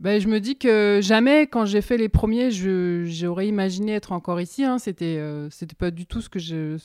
ben, 0.00 0.20
je 0.20 0.28
me 0.28 0.38
dis 0.38 0.56
que 0.56 1.00
jamais, 1.02 1.46
quand 1.46 1.64
j'ai 1.64 1.80
fait 1.80 1.96
les 1.96 2.08
premiers, 2.08 2.50
j'aurais 2.50 3.48
imaginé 3.48 3.92
être 3.92 4.12
encore 4.12 4.40
ici. 4.40 4.64
Hein. 4.64 4.78
C'était, 4.78 5.22
c'était 5.50 5.74
pas 5.74 5.90
du 5.90 6.06
tout 6.06 6.20
ce 6.20 6.28
que, 6.28 6.38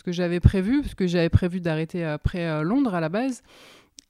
j'avais 0.07 0.39
prévu, 0.39 0.81
parce 0.81 0.95
que 0.95 1.07
j'avais 1.07 1.29
prévu 1.29 1.59
d'arrêter 1.59 2.03
après 2.03 2.63
Londres 2.63 2.95
à 2.95 3.01
la 3.01 3.09
base. 3.09 3.43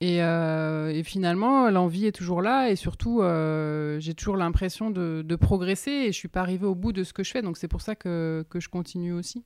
Et, 0.01 0.18
et 0.18 1.04
finalement, 1.04 1.70
l'envie 1.70 2.06
est 2.06 2.12
toujours 2.12 2.42
là, 2.42 2.70
et 2.70 2.75
surtout, 2.75 3.22
j'ai 4.00 4.13
toujours 4.13 4.38
l'impression 4.38 4.92
de, 4.92 5.24
de, 5.24 5.36
progresser, 5.36 5.92
et 5.92 6.08
je 6.08 6.18
suis 6.18 6.27
pas 6.27 6.42
arrivée 6.42 6.68
au 6.68 6.75
bout 6.75 6.92
de 6.92 7.04
ce 7.04 7.13
que 7.13 7.24
je 7.24 7.32
fais, 7.32 7.42
donc 7.42 7.58
c'est 7.58 7.68
pour 7.68 7.82
ça 7.82 7.96
que, 7.96 8.44
que 8.50 8.60
je 8.60 8.70
continue 8.70 9.13
aussi. 9.13 9.44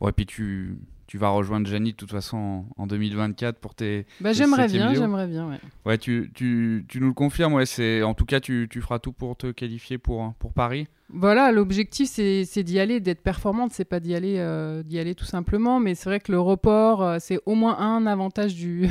Bon, 0.00 0.08
et 0.08 0.12
puis 0.12 0.26
tu, 0.26 0.76
tu 1.12 1.18
vas 1.18 1.28
rejoindre 1.28 1.66
Janie 1.66 1.92
de 1.92 1.96
toute 1.98 2.10
façon 2.10 2.64
en, 2.78 2.86
2024 2.86 3.58
pour 3.58 3.74
tes. 3.74 4.06
Bah, 4.22 4.32
j'aimerais 4.32 4.66
bien, 4.66 4.94
j'aimerais 4.94 5.26
bien, 5.26 5.46
ouais. 5.46 5.58
Ouais, 5.84 5.98
tu, 5.98 6.30
tu, 6.34 6.86
tu, 6.88 7.00
nous 7.00 7.08
le 7.08 7.12
confirmes, 7.12 7.52
ouais, 7.52 7.66
c'est 7.66 8.02
en 8.02 8.14
tout 8.14 8.24
cas 8.24 8.40
tu, 8.40 8.66
tu 8.70 8.80
feras 8.80 8.98
tout 8.98 9.12
pour 9.12 9.36
te 9.36 9.50
qualifier 9.50 9.98
pour, 9.98 10.32
pour 10.38 10.54
Paris. 10.54 10.86
Voilà, 11.10 11.52
l'objectif 11.52 12.08
c'est 12.08 12.62
d'y 12.62 12.80
aller, 12.80 12.98
d'être 12.98 13.20
performante, 13.20 13.74
c'est 13.74 13.84
pas 13.84 14.00
d'y 14.00 14.14
aller, 14.14 14.36
euh, 14.38 14.82
d'y 14.82 14.98
aller 14.98 15.14
tout 15.14 15.26
simplement. 15.26 15.80
Mais 15.80 15.94
c'est 15.94 16.08
vrai 16.08 16.18
que 16.18 16.32
le 16.32 16.40
report, 16.40 17.02
euh, 17.02 17.18
c'est 17.20 17.40
au 17.44 17.56
moins 17.56 17.78
un 17.78 18.06
avantage 18.06 18.54
du, 18.54 18.88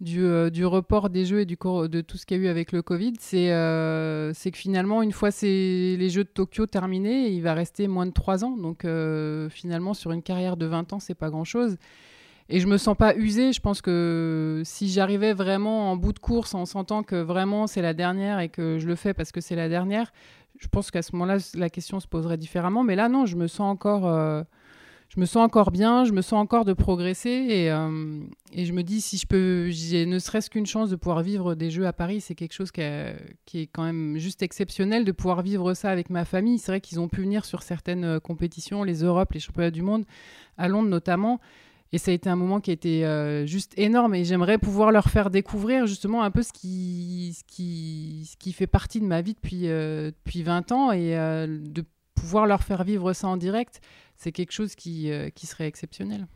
du, 0.00 0.24
euh, 0.24 0.50
du, 0.50 0.64
report 0.64 1.10
des 1.10 1.24
jeux 1.24 1.40
et 1.40 1.44
du 1.44 1.56
de 1.56 2.00
tout 2.00 2.16
ce 2.16 2.26
qu'il 2.26 2.38
y 2.38 2.40
a 2.40 2.44
eu 2.44 2.48
avec 2.48 2.72
le 2.72 2.82
Covid, 2.82 3.14
c'est 3.18 3.48
c'est 4.34 4.50
que 4.50 4.58
finalement, 4.58 5.02
une 5.02 5.12
fois 5.12 5.30
les 5.42 6.08
Jeux 6.10 6.24
de 6.24 6.28
Tokyo 6.28 6.66
terminés, 6.66 7.28
il 7.28 7.42
va 7.42 7.54
rester 7.54 7.88
moins 7.88 8.06
de 8.06 8.12
3 8.12 8.44
ans. 8.44 8.56
Donc 8.56 8.86
finalement, 9.50 9.94
sur 9.94 10.12
une 10.12 10.22
carrière 10.22 10.56
de 10.56 10.66
20 10.66 10.92
ans, 10.92 11.00
c'est 11.00 11.14
pas 11.14 11.30
grand-chose. 11.30 11.76
Et 12.50 12.60
je 12.60 12.66
me 12.66 12.78
sens 12.78 12.96
pas 12.96 13.14
usée. 13.14 13.52
Je 13.52 13.60
pense 13.60 13.82
que 13.82 14.62
si 14.64 14.88
j'arrivais 14.88 15.34
vraiment 15.34 15.92
en 15.92 15.96
bout 15.96 16.12
de 16.12 16.18
course 16.18 16.54
en 16.54 16.64
sentant 16.64 17.02
que 17.02 17.16
vraiment 17.16 17.66
c'est 17.66 17.82
la 17.82 17.92
dernière 17.92 18.40
et 18.40 18.48
que 18.48 18.78
je 18.78 18.86
le 18.86 18.94
fais 18.94 19.12
parce 19.12 19.32
que 19.32 19.40
c'est 19.40 19.56
la 19.56 19.68
dernière, 19.68 20.12
je 20.58 20.66
pense 20.68 20.90
qu'à 20.90 21.02
ce 21.02 21.12
moment-là, 21.12 21.38
la 21.54 21.70
question 21.70 22.00
se 22.00 22.08
poserait 22.08 22.38
différemment. 22.38 22.84
Mais 22.84 22.96
là, 22.96 23.08
non, 23.08 23.26
je 23.26 23.36
me 23.36 23.46
sens 23.46 23.70
encore, 23.70 24.06
euh, 24.06 24.42
je 25.08 25.20
me 25.20 25.24
sens 25.24 25.42
encore 25.42 25.70
bien, 25.70 26.04
je 26.04 26.12
me 26.12 26.20
sens 26.20 26.34
encore 26.34 26.66
de 26.66 26.74
progresser. 26.74 27.30
Et, 27.30 27.70
euh, 27.70 28.20
et 28.52 28.66
je 28.66 28.72
me 28.72 28.82
dis, 28.82 29.00
si 29.00 29.16
je 29.16 29.26
peux, 29.26 29.68
j'ai 29.70 30.04
ne 30.04 30.18
serait-ce 30.18 30.50
qu'une 30.50 30.66
chance 30.66 30.90
de 30.90 30.96
pouvoir 30.96 31.22
vivre 31.22 31.54
des 31.54 31.70
Jeux 31.70 31.86
à 31.86 31.94
Paris, 31.94 32.20
c'est 32.20 32.34
quelque 32.34 32.52
chose 32.52 32.70
qui, 32.70 32.82
est 32.82 33.66
quand 33.72 33.84
même 33.84 34.18
juste 34.18 34.42
exceptionnel 34.42 35.06
de 35.06 35.12
pouvoir 35.12 35.40
vivre 35.40 35.72
ça 35.72 35.90
avec 35.90 36.10
ma 36.10 36.26
famille. 36.26 36.58
C'est 36.58 36.72
vrai 36.72 36.80
qu'ils 36.82 37.00
ont 37.00 37.08
pu 37.08 37.22
venir 37.22 37.46
sur 37.46 37.62
certaines 37.62 38.04
euh, 38.04 38.20
compétitions, 38.20 38.84
les 38.84 39.02
Europes, 39.02 39.32
les 39.32 39.40
championnats 39.40 39.70
du 39.70 39.82
monde, 39.82 40.04
à 40.58 40.68
Londres 40.68 40.90
notamment. 40.90 41.40
Et 41.90 41.96
ça 41.96 42.10
a 42.10 42.14
été 42.14 42.28
un 42.28 42.36
moment 42.36 42.60
qui 42.60 42.68
a 42.68 42.74
été 42.74 43.06
euh, 43.06 43.46
juste 43.46 43.72
énorme 43.78 44.14
et 44.14 44.22
j'aimerais 44.22 44.58
pouvoir 44.58 44.92
leur 44.92 45.08
faire 45.08 45.30
découvrir 45.30 45.86
justement 45.86 46.22
un 46.22 46.30
peu 46.30 46.42
ce 46.42 46.52
qui, 46.52 47.34
fait 48.52 48.66
partie 48.66 49.00
de 49.00 49.06
ma 49.06 49.22
vie 49.22 49.32
depuis, 49.32 49.68
euh, 49.68 50.10
depuis 50.10 50.42
20 50.42 50.70
ans 50.72 50.92
et 50.92 51.12
de 51.12 51.84
pouvoir 52.14 52.46
leur 52.46 52.62
faire 52.62 52.84
vivre 52.84 53.14
ça 53.14 53.28
en 53.28 53.38
direct, 53.38 53.80
c'est 54.18 54.32
quelque 54.32 54.52
chose 54.52 54.74
qui, 54.74 55.10
qui 55.34 55.46
serait 55.46 55.66
exceptionnel. 55.66 56.26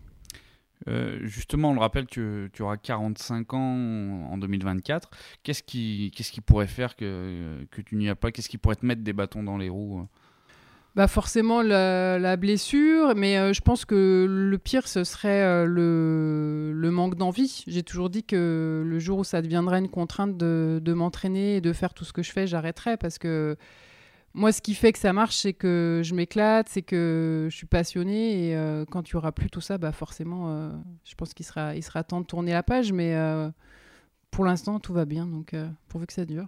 justement, 1.21 1.71
on 1.71 1.75
le 1.75 1.81
rappelle 1.81 2.07
que 2.07 2.49
tu 2.53 2.63
auras 2.63 2.79
45 2.79 3.53
ans 3.53 3.59
en 4.31 4.39
2024. 4.39 5.11
Qu'est-ce 5.43 5.63
qui, 5.63 6.11
qu'est-ce 6.15 6.33
qui 6.33 6.41
pourrait 6.41 6.67
faire 6.67 6.97
que, 6.97 7.67
que 7.71 7.83
tu 7.83 7.97
n'y 7.97 8.09
as 8.09 8.17
pas? 8.17 8.33
Qu'est-ce 8.33 8.49
qui 8.49 8.59
pourrait 8.59 8.77
te 8.77 8.87
mettre 8.87 9.03
des 9.03 9.13
bâtons 9.13 9.43
dans 9.43 9.59
les 9.59 9.69
roues? 9.69 10.07
Bah 10.95 11.09
forcément 11.09 11.63
la, 11.63 12.37
blessure, 12.37 13.15
mais 13.17 13.39
euh, 13.39 13.55
je 13.55 13.63
pense 13.63 13.87
que 13.87 14.27
le 14.29 14.59
pire, 14.59 14.87
ce 14.87 15.05
serait 15.05 15.43
euh, 15.43 15.65
le, 15.65 16.73
le, 16.75 16.91
manque 16.91 17.15
d'envie. 17.15 17.65
J'ai 17.67 17.83
toujours 17.83 18.11
dit 18.11 18.25
que 18.25 18.83
le 18.87 18.99
jour 18.99 19.21
où 19.21 19.25
ça 19.25 19.41
deviendrait 19.41 19.79
une 19.79 19.89
contrainte 19.89 20.37
de, 20.37 20.81
de 20.83 20.93
m'entraîner 20.93 21.57
et 21.57 21.61
de 21.63 21.73
faire 21.73 21.95
tout 21.95 22.05
ce 22.05 22.13
que 22.13 22.23
je 22.23 22.31
fais, 22.31 22.47
j'arrêterais 22.47 22.99
parce 22.99 23.17
que 23.17 23.57
moi, 24.35 24.53
ce 24.53 24.63
qui 24.63 24.75
fait 24.75 24.93
que 24.93 24.99
ça 24.99 25.13
marche, 25.13 25.37
c'est 25.37 25.53
que 25.53 26.01
je 26.05 26.15
m'éclate, 26.15 26.69
c'est 26.69 26.83
que 26.83 27.49
je 27.51 27.57
suis 27.57 27.67
passionnée 27.67 28.49
et 28.49 28.57
euh, 28.57 28.85
quand 28.85 29.09
il 29.09 29.15
n'y 29.15 29.19
aura 29.19 29.33
plus 29.33 29.51
tout 29.51 29.61
ça, 29.61 29.79
bah 29.79 29.93
forcément, 29.93 30.71
je 31.05 31.15
pense 31.15 31.35
qu'il 31.35 31.45
sera, 31.45 32.05
temps 32.05 32.21
de 32.21 32.27
tourner 32.27 32.53
la 32.53 32.63
page, 32.63 32.93
mais 32.93 33.17
pour 34.31 34.45
l'instant, 34.45 34.81
tout 34.81 34.93
va 34.93 35.05
bien, 35.05 35.27
donc 35.27 35.55
pourvu 35.89 36.07
que 36.07 36.13
ça 36.13 36.25
dure. 36.25 36.47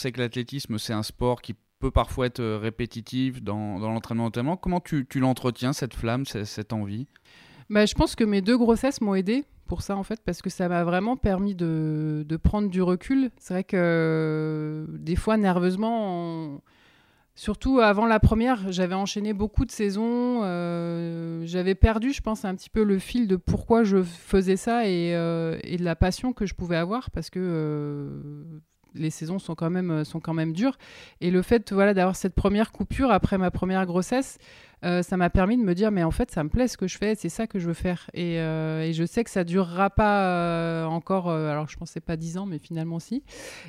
sait 0.00 0.12
que 0.12 0.20
l'athlétisme, 0.20 0.78
c'est 0.78 0.92
un 0.92 1.02
sport 1.02 1.42
qui 1.42 1.54
peut 1.78 1.90
parfois 1.90 2.26
être 2.26 2.40
euh, 2.40 2.58
répétitif 2.58 3.42
dans, 3.42 3.78
l'entraînement 3.78 4.24
notamment. 4.24 4.56
Comment 4.56 4.80
tu 4.80 5.06
l'entretiens, 5.14 5.72
cette 5.72 5.94
flamme, 5.94 6.24
cette, 6.26 6.72
envie? 6.72 7.06
Bah, 7.70 7.86
Je 7.86 7.94
pense 7.94 8.14
que 8.14 8.24
mes 8.24 8.42
deux 8.42 8.58
grossesses 8.58 9.00
m'ont 9.00 9.14
aidé 9.14 9.44
pour 9.66 9.82
ça, 9.82 9.96
en 9.96 10.02
fait, 10.02 10.20
parce 10.24 10.42
que 10.42 10.50
ça 10.50 10.68
m'a 10.68 10.84
vraiment 10.84 11.16
permis 11.16 11.54
de, 11.54 12.24
prendre 12.42 12.68
du 12.68 12.82
recul. 12.82 13.30
C'est 13.38 13.54
vrai 13.54 13.64
que 13.64 13.76
euh, 13.76 14.86
des 14.90 15.16
fois, 15.16 15.36
nerveusement, 15.36 16.60
surtout 17.36 17.78
avant 17.78 18.06
la 18.06 18.18
première, 18.20 18.72
j'avais 18.72 18.96
enchaîné 18.96 19.32
beaucoup 19.32 19.64
de 19.64 19.70
saisons. 19.70 20.40
Euh, 20.42 21.42
j'avais 21.46 21.76
perdu, 21.76 22.12
je 22.12 22.20
pense, 22.20 22.44
un 22.44 22.54
petit 22.56 22.68
peu 22.68 22.82
le 22.82 22.98
fil 22.98 23.28
de 23.28 23.36
pourquoi 23.36 23.84
je 23.84 24.02
faisais 24.02 24.56
ça 24.56 24.88
et, 24.88 25.10
et 25.62 25.76
de 25.76 25.84
la 25.84 25.96
passion 25.96 26.32
que 26.32 26.46
je 26.46 26.54
pouvais 26.54 26.76
avoir, 26.76 27.10
parce 27.12 27.30
que 27.30 28.60
les 28.94 29.10
saisons 29.10 29.38
sont 29.38 29.54
quand 29.54 29.70
même, 29.70 29.90
euh, 29.90 30.04
sont 30.04 30.20
quand 30.20 30.34
même 30.34 30.52
dures. 30.52 30.76
Et 31.20 31.30
le 31.30 31.42
fait 31.42 31.72
voilà, 31.72 31.94
d'avoir 31.94 32.16
cette 32.16 32.34
première 32.34 32.72
coupure 32.72 33.10
après 33.10 33.38
ma 33.38 33.50
première 33.50 33.86
grossesse, 33.86 34.38
euh, 34.84 35.02
ça 35.02 35.16
m'a 35.16 35.28
permis 35.28 35.58
de 35.58 35.62
me 35.62 35.74
dire, 35.74 35.90
mais 35.90 36.02
en 36.02 36.10
fait, 36.10 36.30
ça 36.30 36.42
me 36.42 36.48
plaît 36.48 36.66
ce 36.66 36.78
que 36.78 36.86
je 36.86 36.96
fais, 36.96 37.14
c'est 37.14 37.28
ça 37.28 37.46
que 37.46 37.58
je 37.58 37.66
veux 37.66 37.74
faire. 37.74 38.08
Et, 38.14 38.38
euh, 38.40 38.90
je 38.92 39.04
sais 39.04 39.24
que 39.24 39.30
ça 39.30 39.44
durera 39.44 39.90
pas 39.90 40.86
encore, 40.88 41.30
alors 41.30 41.68
je 41.68 41.76
pensais 41.76 42.00
pas 42.00 42.16
10 42.16 42.38
ans, 42.38 42.46
mais 42.46 42.58
finalement 42.58 42.98
si. 42.98 43.22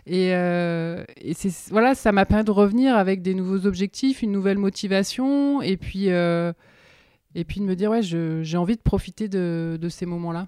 Et, 0.06 0.30
et 0.30 1.34
voilà, 1.70 1.96
ça 1.96 2.12
m'a 2.12 2.26
permis 2.26 2.46
de 2.46 2.52
revenir 2.52 2.96
avec 2.96 3.22
des 3.22 3.34
nouveaux 3.34 3.66
objectifs, 3.66 4.22
une 4.22 4.32
nouvelle 4.32 4.58
motivation, 4.58 5.62
et 5.62 5.76
puis, 5.76 6.08
et 6.08 7.44
puis 7.46 7.60
de 7.60 7.66
me 7.66 7.76
dire, 7.76 7.92
ouais, 7.92 8.02
j'ai 8.02 8.58
envie 8.58 8.78
de 8.78 8.82
profiter 8.82 9.28
de, 9.28 9.78
de 9.80 9.90
ces 9.90 10.06
moments-là. 10.06 10.48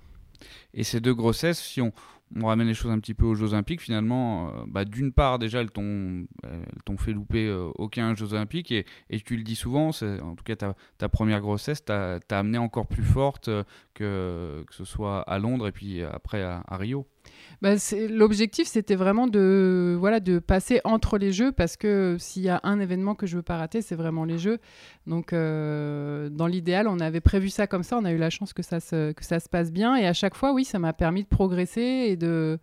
Et 0.74 0.84
ces 0.84 1.00
deux 1.00 1.14
grossesses, 1.14 1.60
si 1.60 1.82
on, 1.82 1.92
on 2.42 2.48
ramène 2.48 2.68
les 2.68 2.74
choses 2.74 2.92
un 2.92 3.00
petit 3.00 3.14
peu 3.14 3.26
aux 3.26 3.36
Jeux 3.36 3.54
Olympiques, 3.54 3.82
finalement, 3.82 4.50
euh, 4.50 4.64
bah, 4.68 4.86
d'une 4.86 5.12
part, 5.12 5.40
déjà, 5.40 5.62
elles 5.62 5.72
t'ont, 5.72 6.26
fait 6.98 7.14
louper 7.14 7.48
euh, 7.48 7.70
aucun 7.76 8.16
Jeux 8.16 8.34
Olympiques, 8.34 8.72
et, 8.72 8.86
tu 9.26 9.38
le 9.38 9.44
dis 9.44 9.56
souvent, 9.56 9.90
en 9.90 10.36
tout 10.36 10.44
cas, 10.44 10.56
ta, 10.56 11.10
première 11.10 11.42
grossesse 11.42 11.84
t'a, 11.86 12.20
amené 12.30 12.58
encore 12.58 12.88
plus 12.88 13.04
forte 13.04 13.50
euh, 13.50 13.64
que 13.94 14.74
ce 14.74 14.86
soit 14.86 15.22
à 15.22 15.38
Londres 15.38 15.68
et 15.68 15.72
puis 15.72 16.02
après 16.02 16.42
à 16.42 16.78
Rio. 16.78 17.08
Bah, 17.62 17.76
l'objectif, 18.10 18.68
c'était 18.68 18.96
vraiment 18.96 19.28
de, 19.28 19.96
voilà, 19.98 20.20
de 20.20 20.40
passer 20.40 20.82
entre 20.84 21.18
les 21.18 21.32
jeux 21.32 21.54
parce 21.54 21.78
que 21.78 22.18
s'il 22.20 22.44
y 22.44 22.50
a 22.50 22.60
un 22.64 22.80
événement 22.80 23.16
que 23.16 23.26
je 23.26 23.38
veux 23.38 23.42
pas 23.42 23.58
rater, 23.58 23.82
c'est 23.82 23.96
vraiment 23.96 24.26
les 24.26 24.38
jeux. 24.38 24.60
Donc, 25.08 25.32
euh, 25.32 26.30
dans 26.30 26.48
l'idéal, 26.48 26.90
on 26.90 27.00
avait 27.00 27.22
prévu 27.22 27.50
ça 27.50 27.66
comme 27.66 27.84
ça. 27.84 27.98
On 27.98 28.06
a 28.06 28.12
eu 28.12 28.18
la 28.18 28.30
chance 28.30 28.52
que 28.52 28.64
ça 28.64 28.80
se, 28.82 29.14
que 29.14 29.24
ça 29.24 29.40
se 29.40 29.48
passe 29.48 29.72
bien. 29.72 29.96
Et 29.96 30.06
à 30.06 30.14
chaque 30.14 30.36
fois, 30.36 30.52
oui, 30.52 30.66
ça 30.66 30.78
m'a 30.78 30.92
permis 30.92 31.24
de 31.24 31.30
progresser 31.30 32.08
et 32.10 32.18
de. 32.18 32.60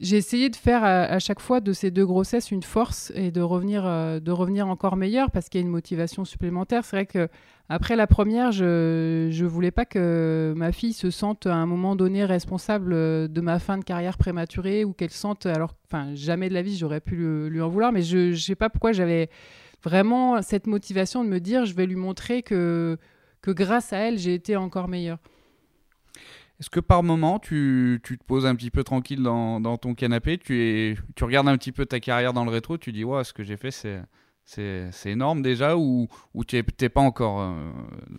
J'ai 0.00 0.16
essayé 0.16 0.48
de 0.48 0.54
faire 0.54 0.84
à, 0.84 1.18
chaque 1.18 1.40
fois 1.40 1.60
de 1.60 1.72
ces 1.72 1.90
deux 1.90 2.06
grossesses 2.06 2.52
une 2.52 2.62
force 2.62 3.10
et 3.16 3.32
de 3.32 3.40
revenir, 3.40 3.84
euh, 3.84 4.20
de 4.20 4.30
revenir 4.30 4.68
encore 4.68 4.94
meilleur 4.96 5.32
parce 5.32 5.48
qu'il 5.48 5.60
y 5.60 5.64
a 5.64 5.66
une 5.66 5.72
motivation 5.72 6.24
supplémentaire. 6.24 6.84
C'est 6.84 6.94
vrai 6.94 7.06
que 7.06 7.28
après 7.68 7.96
la 7.96 8.06
première, 8.06 8.52
je 8.52 9.28
ne 9.28 9.48
voulais 9.48 9.72
pas 9.72 9.84
que 9.84 10.54
ma 10.56 10.70
fille 10.70 10.92
se 10.92 11.10
sente 11.10 11.46
à 11.46 11.54
un 11.56 11.66
moment 11.66 11.96
donné 11.96 12.24
responsable 12.24 12.92
euh, 12.92 13.26
de 13.26 13.40
ma 13.40 13.58
fin 13.58 13.76
de 13.76 13.82
carrière 13.82 14.18
prématurée 14.18 14.84
ou 14.84 14.92
qu'elle 14.92 15.10
sente, 15.10 15.46
alors, 15.46 15.74
jamais 16.14 16.48
de 16.48 16.54
la 16.54 16.62
vie, 16.62 16.76
j'aurais 16.76 17.00
pu 17.00 17.16
lui, 17.48 17.60
en 17.60 17.68
vouloir, 17.68 17.90
mais 17.90 18.02
je 18.02 18.30
ne 18.30 18.34
sais 18.36 18.54
pas 18.54 18.70
pourquoi 18.70 18.92
j'avais 18.92 19.28
vraiment 19.82 20.40
cette 20.42 20.68
motivation 20.68 21.24
de 21.24 21.28
me 21.28 21.40
dire, 21.40 21.66
je 21.66 21.74
vais 21.74 21.86
lui 21.86 21.96
montrer 21.96 22.42
que, 22.44 22.98
que 23.42 23.50
grâce 23.50 23.92
à 23.92 23.98
elle, 23.98 24.18
j'ai 24.18 24.34
été 24.34 24.54
encore 24.54 24.86
meilleure. 24.86 25.18
Est-ce 26.60 26.70
que 26.70 26.80
par 26.80 27.02
moment, 27.02 27.38
tu, 27.38 28.00
tu, 28.02 28.18
te 28.18 28.24
poses 28.24 28.44
un 28.44 28.54
petit 28.56 28.70
peu 28.70 28.82
tranquille 28.82 29.22
dans, 29.22 29.60
dans 29.60 29.76
ton 29.76 29.94
canapé, 29.94 30.38
tu, 30.38 30.60
es, 30.60 30.96
tu 31.14 31.24
regardes 31.24 31.48
un 31.48 31.56
petit 31.56 31.72
peu 31.72 31.86
ta 31.86 32.00
carrière 32.00 32.32
dans 32.32 32.44
le 32.44 32.50
rétro, 32.50 32.78
tu 32.78 32.90
dis, 32.90 33.04
ouais, 33.04 33.22
ce 33.22 33.32
que 33.32 33.44
j'ai 33.44 33.56
fait, 33.56 33.70
c'est 33.70 34.00
c'est 34.50 35.10
énorme 35.10 35.42
déjà 35.42 35.76
ou, 35.76 36.08
ou 36.32 36.44
tu 36.44 36.56
n'es 36.56 36.88
pas 36.88 37.02
encore 37.02 37.42
euh, 37.42 37.70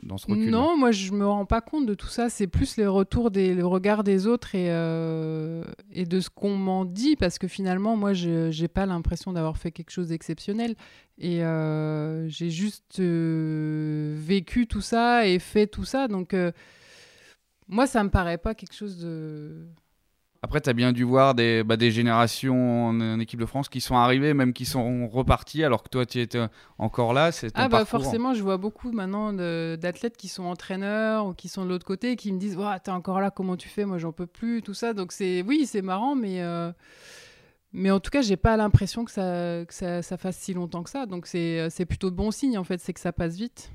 dans 0.03 0.17
ce 0.19 0.27
recul 0.27 0.51
Non, 0.51 0.77
moi 0.77 0.91
je 0.91 1.12
me 1.12 1.25
rends 1.25 1.46
pas 1.46 1.62
compte 1.62 1.88
de 1.88 1.96
tout 1.96 2.08
ça. 2.08 2.29
C'est 2.29 2.46
plus 2.46 2.77
les 2.77 2.86
retours, 2.86 3.31
des, 3.31 3.55
le 3.55 3.65
regard 3.65 4.03
des 4.03 4.27
autres 4.27 4.53
et, 4.53 4.67
euh, 4.69 5.63
et 5.91 6.05
de 6.05 6.19
ce 6.19 6.29
qu'on 6.29 6.55
m'en 6.55 6.86
dit 6.86 7.15
parce 7.15 7.39
que 7.39 7.48
finalement, 7.48 7.98
moi 7.98 8.13
je 8.13 8.62
n'ai 8.62 8.67
pas 8.67 8.86
l'impression 8.86 9.34
d'avoir 9.34 9.58
fait 9.58 9.72
quelque 9.72 9.89
chose 9.89 10.10
d'exceptionnel. 10.10 10.75
Et 11.17 11.43
euh, 11.43 12.27
j'ai 12.29 12.51
juste 12.51 13.00
vécu 13.00 14.67
tout 14.67 14.81
ça 14.81 15.25
et 15.27 15.39
fait 15.39 15.65
tout 15.65 15.84
ça. 15.84 16.08
Donc 16.08 16.36
moi 17.69 17.88
ça 17.88 18.03
me 18.03 18.09
paraît 18.09 18.38
pas 18.38 18.53
quelque 18.53 18.75
chose 18.75 18.97
de 18.97 19.69
après, 20.41 20.61
tu 20.61 20.69
as 20.69 20.73
bien 20.73 20.93
dû 20.93 21.03
voir 21.03 21.35
des, 21.35 21.63
bah, 21.63 21.75
des 21.75 21.91
générations 21.91 22.88
en, 22.88 23.19
équipe 23.19 23.41
de 23.41 23.45
France 23.45 23.67
qui 23.67 23.81
sont 23.81 23.95
arrivées, 23.95 24.33
même 24.33 24.53
qui 24.53 24.65
sont 24.65 25.07
reparties, 25.09 25.65
alors 25.65 25.83
que 25.83 25.89
toi, 25.89 26.05
tu 26.05 26.21
étais 26.21 26.39
encore 26.77 27.11
là. 27.13 27.31
Ah, 27.55 27.67
bah 27.67 27.83
forcément, 27.83 28.33
je 28.33 28.41
vois 28.41 28.57
beaucoup 28.57 28.91
maintenant 28.91 29.33
d'athlètes 29.33 30.15
qui 30.15 30.29
sont 30.29 30.45
entraîneurs 30.45 31.25
ou 31.25 31.33
qui 31.33 31.49
sont 31.49 31.65
de 31.65 31.69
l'autre 31.69 31.85
côté 31.85 32.15
qui 32.15 32.31
me 32.31 32.39
disent 32.39 32.55
tu 32.55 32.79
T'es 32.83 32.91
encore 32.91 33.19
là, 33.19 33.31
comment 33.31 33.57
tu 33.57 33.67
fais? 33.67 33.83
Moi, 33.83 33.97
j'en 33.97 34.13
peux 34.13 34.27
plus, 34.27 34.61
tout 34.61 34.73
ça. 34.73 34.93
Donc, 34.93 35.11
c'est 35.11 35.43
oui, 35.45 35.65
c'est 35.65 35.81
marrant, 35.81 36.15
mais. 36.15 36.41
Euh, 36.41 36.71
mais 37.71 37.91
en 37.91 37.99
tout 37.99 38.09
cas, 38.09 38.21
j'ai 38.21 38.38
pas 38.38 38.57
l'impression 38.57 39.05
que, 39.05 39.11
ça, 39.11 39.63
que 39.67 39.73
ça, 39.73 40.01
ça, 40.01 40.17
fasse 40.17 40.38
si 40.38 40.55
longtemps 40.55 40.81
que 40.81 40.89
ça. 40.89 41.05
Donc 41.05 41.27
c'est 41.27 41.85
plutôt 41.88 42.09
de 42.09 42.15
bon 42.15 42.31
signe, 42.31 42.57
en 42.57 42.63
fait, 42.63 42.79
c'est 42.79 42.93
que 42.93 42.99
ça 42.99 43.13
passe 43.13 43.35
vite. 43.35 43.71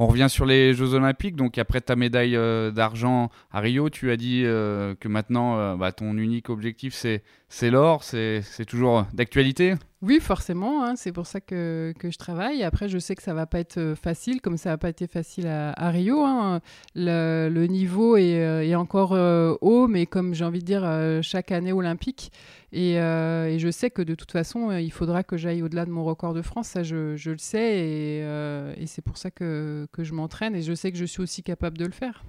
On 0.00 0.06
revient 0.06 0.28
sur 0.30 0.46
les 0.46 0.74
Jeux 0.74 0.94
Olympiques. 0.94 1.34
Donc, 1.34 1.58
après 1.58 1.80
ta 1.80 1.96
médaille 1.96 2.36
euh, 2.36 2.70
d'argent 2.70 3.30
à 3.50 3.58
Rio, 3.58 3.90
tu 3.90 4.12
as 4.12 4.16
dit 4.16 4.42
euh, 4.44 4.94
que 4.94 5.08
maintenant, 5.08 5.58
euh, 5.58 5.74
bah, 5.74 5.90
ton 5.90 6.16
unique 6.16 6.50
objectif, 6.50 6.94
c'est, 6.94 7.24
c'est 7.50 7.70
l'or, 7.70 8.04
c'est 8.04 8.42
toujours 8.66 9.06
d'actualité? 9.14 9.74
Oui, 10.00 10.20
forcément, 10.20 10.84
hein, 10.84 10.94
c'est 10.96 11.12
pour 11.12 11.26
ça 11.26 11.40
que, 11.40 11.92
que, 11.98 12.10
je 12.10 12.18
travaille. 12.18 12.62
Après, 12.62 12.88
je 12.88 12.98
sais 12.98 13.16
que 13.16 13.22
ça 13.22 13.34
va 13.34 13.46
pas 13.46 13.58
être 13.58 13.94
facile, 14.00 14.40
comme 14.40 14.56
ça 14.56 14.70
n'a 14.70 14.78
pas 14.78 14.90
été 14.90 15.06
facile 15.06 15.48
à, 15.48 15.90
Rio. 15.90 16.24
Hein. 16.24 16.60
Le, 16.94 17.66
niveau 17.66 18.16
est, 18.16 18.68
est 18.68 18.74
encore 18.76 19.12
haut, 19.60 19.88
mais 19.88 20.06
comme 20.06 20.34
j'ai 20.34 20.44
envie 20.44 20.60
de 20.60 20.66
dire, 20.66 21.22
chaque 21.22 21.50
année 21.50 21.72
olympique. 21.72 22.30
Et, 22.70 22.92
et, 22.92 23.58
je 23.58 23.70
sais 23.72 23.90
que 23.90 24.02
de 24.02 24.14
toute 24.14 24.30
façon, 24.30 24.70
il 24.70 24.92
faudra 24.92 25.24
que 25.24 25.36
j'aille 25.36 25.62
au-delà 25.62 25.84
de 25.84 25.90
mon 25.90 26.04
record 26.04 26.34
de 26.34 26.42
France, 26.42 26.68
ça 26.68 26.82
je, 26.82 27.16
je 27.16 27.30
le 27.32 27.38
sais, 27.38 27.78
et, 27.78 28.82
et 28.82 28.86
c'est 28.86 29.02
pour 29.02 29.16
ça 29.16 29.30
que, 29.30 29.88
que 29.90 30.04
je 30.04 30.12
m'entraîne, 30.14 30.54
et 30.54 30.62
je 30.62 30.74
sais 30.74 30.92
que 30.92 30.98
je 30.98 31.06
suis 31.06 31.22
aussi 31.22 31.42
capable 31.42 31.78
de 31.78 31.86
le 31.86 31.92
faire. 31.92 32.24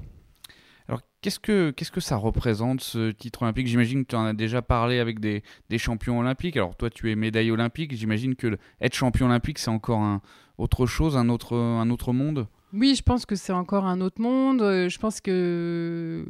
Qu'est-ce 1.22 1.40
que, 1.40 1.72
qu'est-ce 1.72 1.92
que 1.92 2.00
ça 2.00 2.16
représente 2.16 2.82
ce 2.82 3.12
titre 3.12 3.42
olympique? 3.42 3.68
J'imagine 3.68 4.06
que 4.06 4.10
tu 4.10 4.16
en 4.16 4.26
as 4.26 4.34
déjà 4.34 4.62
parlé 4.62 5.00
avec 5.00 5.20
des, 5.20 5.44
des, 5.70 5.78
champions 5.78 6.20
olympiques. 6.20 6.56
Alors, 6.56 6.76
toi, 6.78 6.90
tu 6.90 7.12
es 7.12 7.16
médaille 7.16 7.52
olympique. 7.52 7.94
J'imagine 7.94 8.36
que 8.36 8.58
être 8.80 8.96
champion 8.96 9.26
olympique, 9.26 9.60
c'est 9.60 9.70
encore 9.70 10.00
un, 10.00 10.22
autre 10.58 10.86
chose, 10.86 11.18
un 11.18 11.30
autre, 11.30 11.56
un 11.56 11.90
autre 11.90 12.14
monde? 12.14 12.48
Oui, 12.74 12.96
je 12.96 13.02
pense 13.02 13.26
que 13.26 13.36
c'est 13.36 13.54
encore 13.54 13.86
un 13.86 14.02
autre 14.02 14.22
monde. 14.22 14.62
Euh, 14.62 14.90
je 14.90 15.00
pense 15.00 15.22
que 15.22 16.26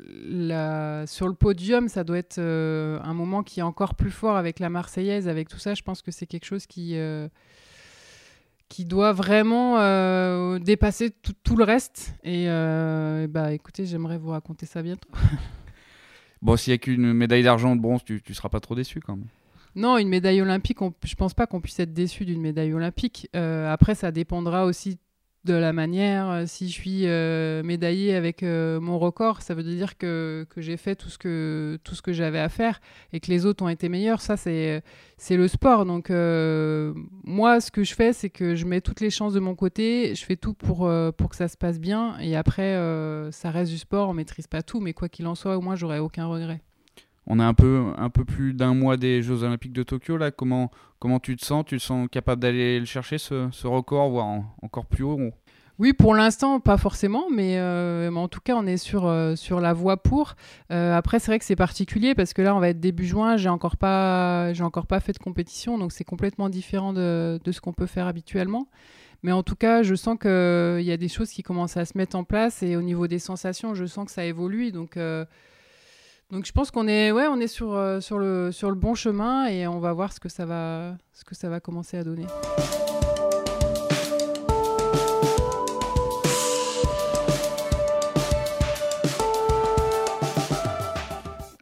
sur 0.00 1.28
le 1.28 1.34
podium, 1.34 1.88
ça 1.88 2.04
doit 2.04 2.18
être 2.18 2.38
euh, 2.38 2.98
un 3.02 3.14
moment 3.14 3.42
qui 3.42 3.60
est 3.60 3.64
encore 3.64 3.94
plus 3.94 4.10
fort 4.10 4.36
avec 4.36 4.58
la 4.60 4.70
Marseillaise, 4.70 5.28
avec 5.28 5.48
tout 5.48 5.58
ça. 5.58 5.74
Je 5.74 5.82
pense 5.82 6.02
que 6.02 6.10
c'est 6.10 6.26
quelque 6.26 6.46
chose 6.46 6.66
qui. 6.66 6.96
Euh, 6.96 7.28
qui 8.74 8.84
doit 8.84 9.12
vraiment 9.12 9.78
euh, 9.78 10.58
dépasser 10.58 11.12
tout, 11.12 11.56
le 11.56 11.62
reste. 11.62 12.16
Et 12.24 12.46
euh, 12.48 13.28
bah 13.28 13.52
écoutez, 13.52 13.86
j'aimerais 13.86 14.18
vous 14.18 14.30
raconter 14.30 14.66
ça 14.66 14.82
bientôt. 14.82 15.08
bon, 16.42 16.56
s'il 16.56 16.72
n'y 16.72 16.74
a 16.74 16.78
qu'une 16.78 17.12
médaille 17.12 17.44
d'argent 17.44 17.70
ou 17.70 17.76
de 17.76 17.80
bronze, 17.80 18.02
tu 18.04 18.20
ne 18.28 18.34
seras 18.34 18.48
pas 18.48 18.58
trop 18.58 18.74
déçu 18.74 18.98
quand 18.98 19.14
même. 19.14 19.28
Non, 19.76 19.96
une 19.96 20.08
médaille 20.08 20.42
olympique, 20.42 20.82
on, 20.82 20.92
je 21.04 21.14
pense 21.14 21.34
pas 21.34 21.46
qu'on 21.46 21.60
puisse 21.60 21.78
être 21.78 21.92
déçu 21.92 22.24
d'une 22.24 22.40
médaille 22.40 22.72
olympique. 22.72 23.28
Euh, 23.36 23.72
après, 23.72 23.94
ça 23.94 24.10
dépendra 24.10 24.64
aussi 24.64 24.98
de 25.44 25.54
la 25.54 25.72
manière. 25.72 26.30
Euh, 26.30 26.44
si 26.46 26.68
je 26.68 26.72
suis 26.72 27.06
euh, 27.06 27.62
médaillée 27.62 28.14
avec 28.14 28.42
euh, 28.42 28.80
mon 28.80 28.98
record, 28.98 29.42
ça 29.42 29.54
veut 29.54 29.62
dire 29.62 29.98
que, 29.98 30.46
que 30.50 30.60
j'ai 30.60 30.76
fait 30.76 30.96
tout 30.96 31.08
ce 31.08 31.18
que, 31.18 31.78
tout 31.84 31.94
ce 31.94 32.02
que 32.02 32.12
j'avais 32.12 32.38
à 32.38 32.48
faire 32.48 32.80
et 33.12 33.20
que 33.20 33.30
les 33.30 33.46
autres 33.46 33.62
ont 33.64 33.68
été 33.68 33.88
meilleurs. 33.88 34.20
Ça, 34.20 34.36
c'est, 34.36 34.82
c'est 35.18 35.36
le 35.36 35.48
sport. 35.48 35.84
Donc, 35.84 36.10
moi, 36.10 37.60
ce 37.60 37.70
que 37.70 37.84
je 37.84 37.94
fais, 37.94 38.12
c'est 38.12 38.30
que 38.30 38.54
je 38.54 38.64
mets 38.64 38.80
toutes 38.80 39.00
les 39.00 39.10
chances 39.10 39.34
de 39.34 39.40
mon 39.40 39.54
côté. 39.54 40.14
Je 40.14 40.24
fais 40.24 40.36
tout 40.36 40.54
pour, 40.54 40.90
pour 41.16 41.30
que 41.30 41.36
ça 41.36 41.48
se 41.48 41.56
passe 41.56 41.78
bien. 41.78 42.18
Et 42.20 42.36
après, 42.36 42.74
ça 43.30 43.50
reste 43.50 43.70
du 43.70 43.78
sport. 43.78 44.08
On 44.08 44.14
maîtrise 44.14 44.46
pas 44.46 44.62
tout. 44.62 44.80
Mais 44.80 44.92
quoi 44.92 45.08
qu'il 45.08 45.26
en 45.26 45.34
soit, 45.34 45.56
au 45.56 45.60
moins, 45.60 45.76
j'aurai 45.76 45.98
aucun 45.98 46.26
regret. 46.26 46.60
On 47.26 47.38
a 47.38 47.44
un 47.44 47.54
peu, 47.54 47.94
plus 48.26 48.52
d'un 48.52 48.74
mois 48.74 48.96
des 48.96 49.22
Jeux 49.22 49.42
Olympiques 49.42 49.72
de 49.72 49.82
Tokyo. 49.82 50.16
Là, 50.16 50.30
comment, 50.30 50.70
comment 50.98 51.20
tu 51.20 51.36
te 51.36 51.44
sens? 51.44 51.64
Tu 51.64 51.78
te 51.78 51.82
sens 51.82 52.08
capable 52.10 52.42
d'aller 52.42 52.78
le 52.78 52.84
chercher, 52.84 53.18
ce, 53.18 53.66
record, 53.66 54.10
voire 54.10 54.42
encore 54.62 54.86
plus 54.86 55.04
haut? 55.04 55.18
Oui, 55.80 55.92
pour 55.92 56.14
l'instant, 56.14 56.60
pas 56.60 56.76
forcément, 56.76 57.24
mais, 57.32 57.58
euh, 57.58 58.08
en 58.14 58.28
tout 58.28 58.38
cas, 58.40 58.54
on 58.54 58.64
est 58.64 58.76
sur, 58.76 59.06
euh, 59.06 59.34
sur 59.34 59.60
la 59.60 59.72
voie 59.72 59.96
pour. 59.96 60.34
Euh, 60.70 60.96
après, 60.96 61.18
c'est 61.18 61.32
vrai 61.32 61.38
que 61.40 61.44
c'est 61.44 61.56
particulier 61.56 62.14
parce 62.14 62.32
que 62.32 62.42
là, 62.42 62.54
on 62.54 62.60
va 62.60 62.68
être 62.68 62.78
début 62.78 63.06
juin, 63.06 63.36
j'ai 63.36 63.48
encore 63.48 63.76
pas, 63.76 64.52
encore 64.60 64.86
pas 64.86 65.00
fait 65.00 65.12
de 65.12 65.18
compétition, 65.18 65.76
donc 65.76 65.90
c'est 65.90 66.04
complètement 66.04 66.48
différent 66.48 66.92
de, 66.92 67.40
de 67.42 67.52
ce 67.52 67.60
qu'on 67.60 67.72
peut 67.72 67.86
faire 67.86 68.06
habituellement. 68.06 68.68
Mais 69.24 69.32
en 69.32 69.42
tout 69.42 69.56
cas, 69.56 69.82
je 69.82 69.96
sens 69.96 70.16
qu'il 70.20 70.84
y 70.84 70.92
a 70.92 70.96
des 70.96 71.08
choses 71.08 71.30
qui 71.30 71.42
commencent 71.42 71.76
à 71.76 71.86
se 71.86 71.98
mettre 71.98 72.14
en 72.14 72.22
place 72.24 72.62
et 72.62 72.76
au 72.76 72.82
niveau 72.82 73.08
des 73.08 73.18
sensations, 73.18 73.74
je 73.74 73.86
sens 73.86 74.04
que 74.04 74.12
ça 74.12 74.24
évolue. 74.24 74.70
Donc, 74.70 74.96
donc 76.30 76.46
je 76.46 76.52
pense 76.52 76.70
qu'on 76.70 76.88
est, 76.88 77.12
ouais, 77.12 77.26
on 77.26 77.40
est 77.40 77.48
sur, 77.48 77.78
sur, 78.00 78.18
le, 78.18 78.50
sur 78.52 78.70
le 78.70 78.76
bon 78.76 78.94
chemin 78.94 79.46
et 79.46 79.66
on 79.66 79.78
va 79.78 79.92
voir 79.92 80.12
ce 80.12 80.20
que 80.20 80.28
ça 80.28 80.46
va, 80.46 80.96
ce 81.12 81.24
que 81.24 81.34
ça 81.34 81.48
va 81.48 81.60
commencer 81.60 81.96
à 81.96 82.04
donner. 82.04 82.26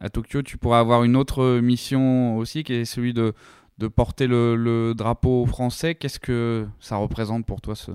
à 0.03 0.09
Tokyo, 0.09 0.41
tu 0.41 0.57
pourras 0.57 0.79
avoir 0.79 1.05
une 1.05 1.15
autre 1.15 1.59
mission 1.61 2.37
aussi, 2.37 2.63
qui 2.63 2.73
est 2.73 2.85
celui 2.85 3.13
de, 3.13 3.33
de 3.77 3.87
porter 3.87 4.27
le, 4.27 4.93
drapeau 4.95 5.45
français. 5.45 5.95
Qu'est-ce 5.95 6.19
que 6.19 6.67
ça 6.81 6.97
représente 6.97 7.45
pour 7.45 7.61
toi, 7.61 7.73
ce, 7.73 7.91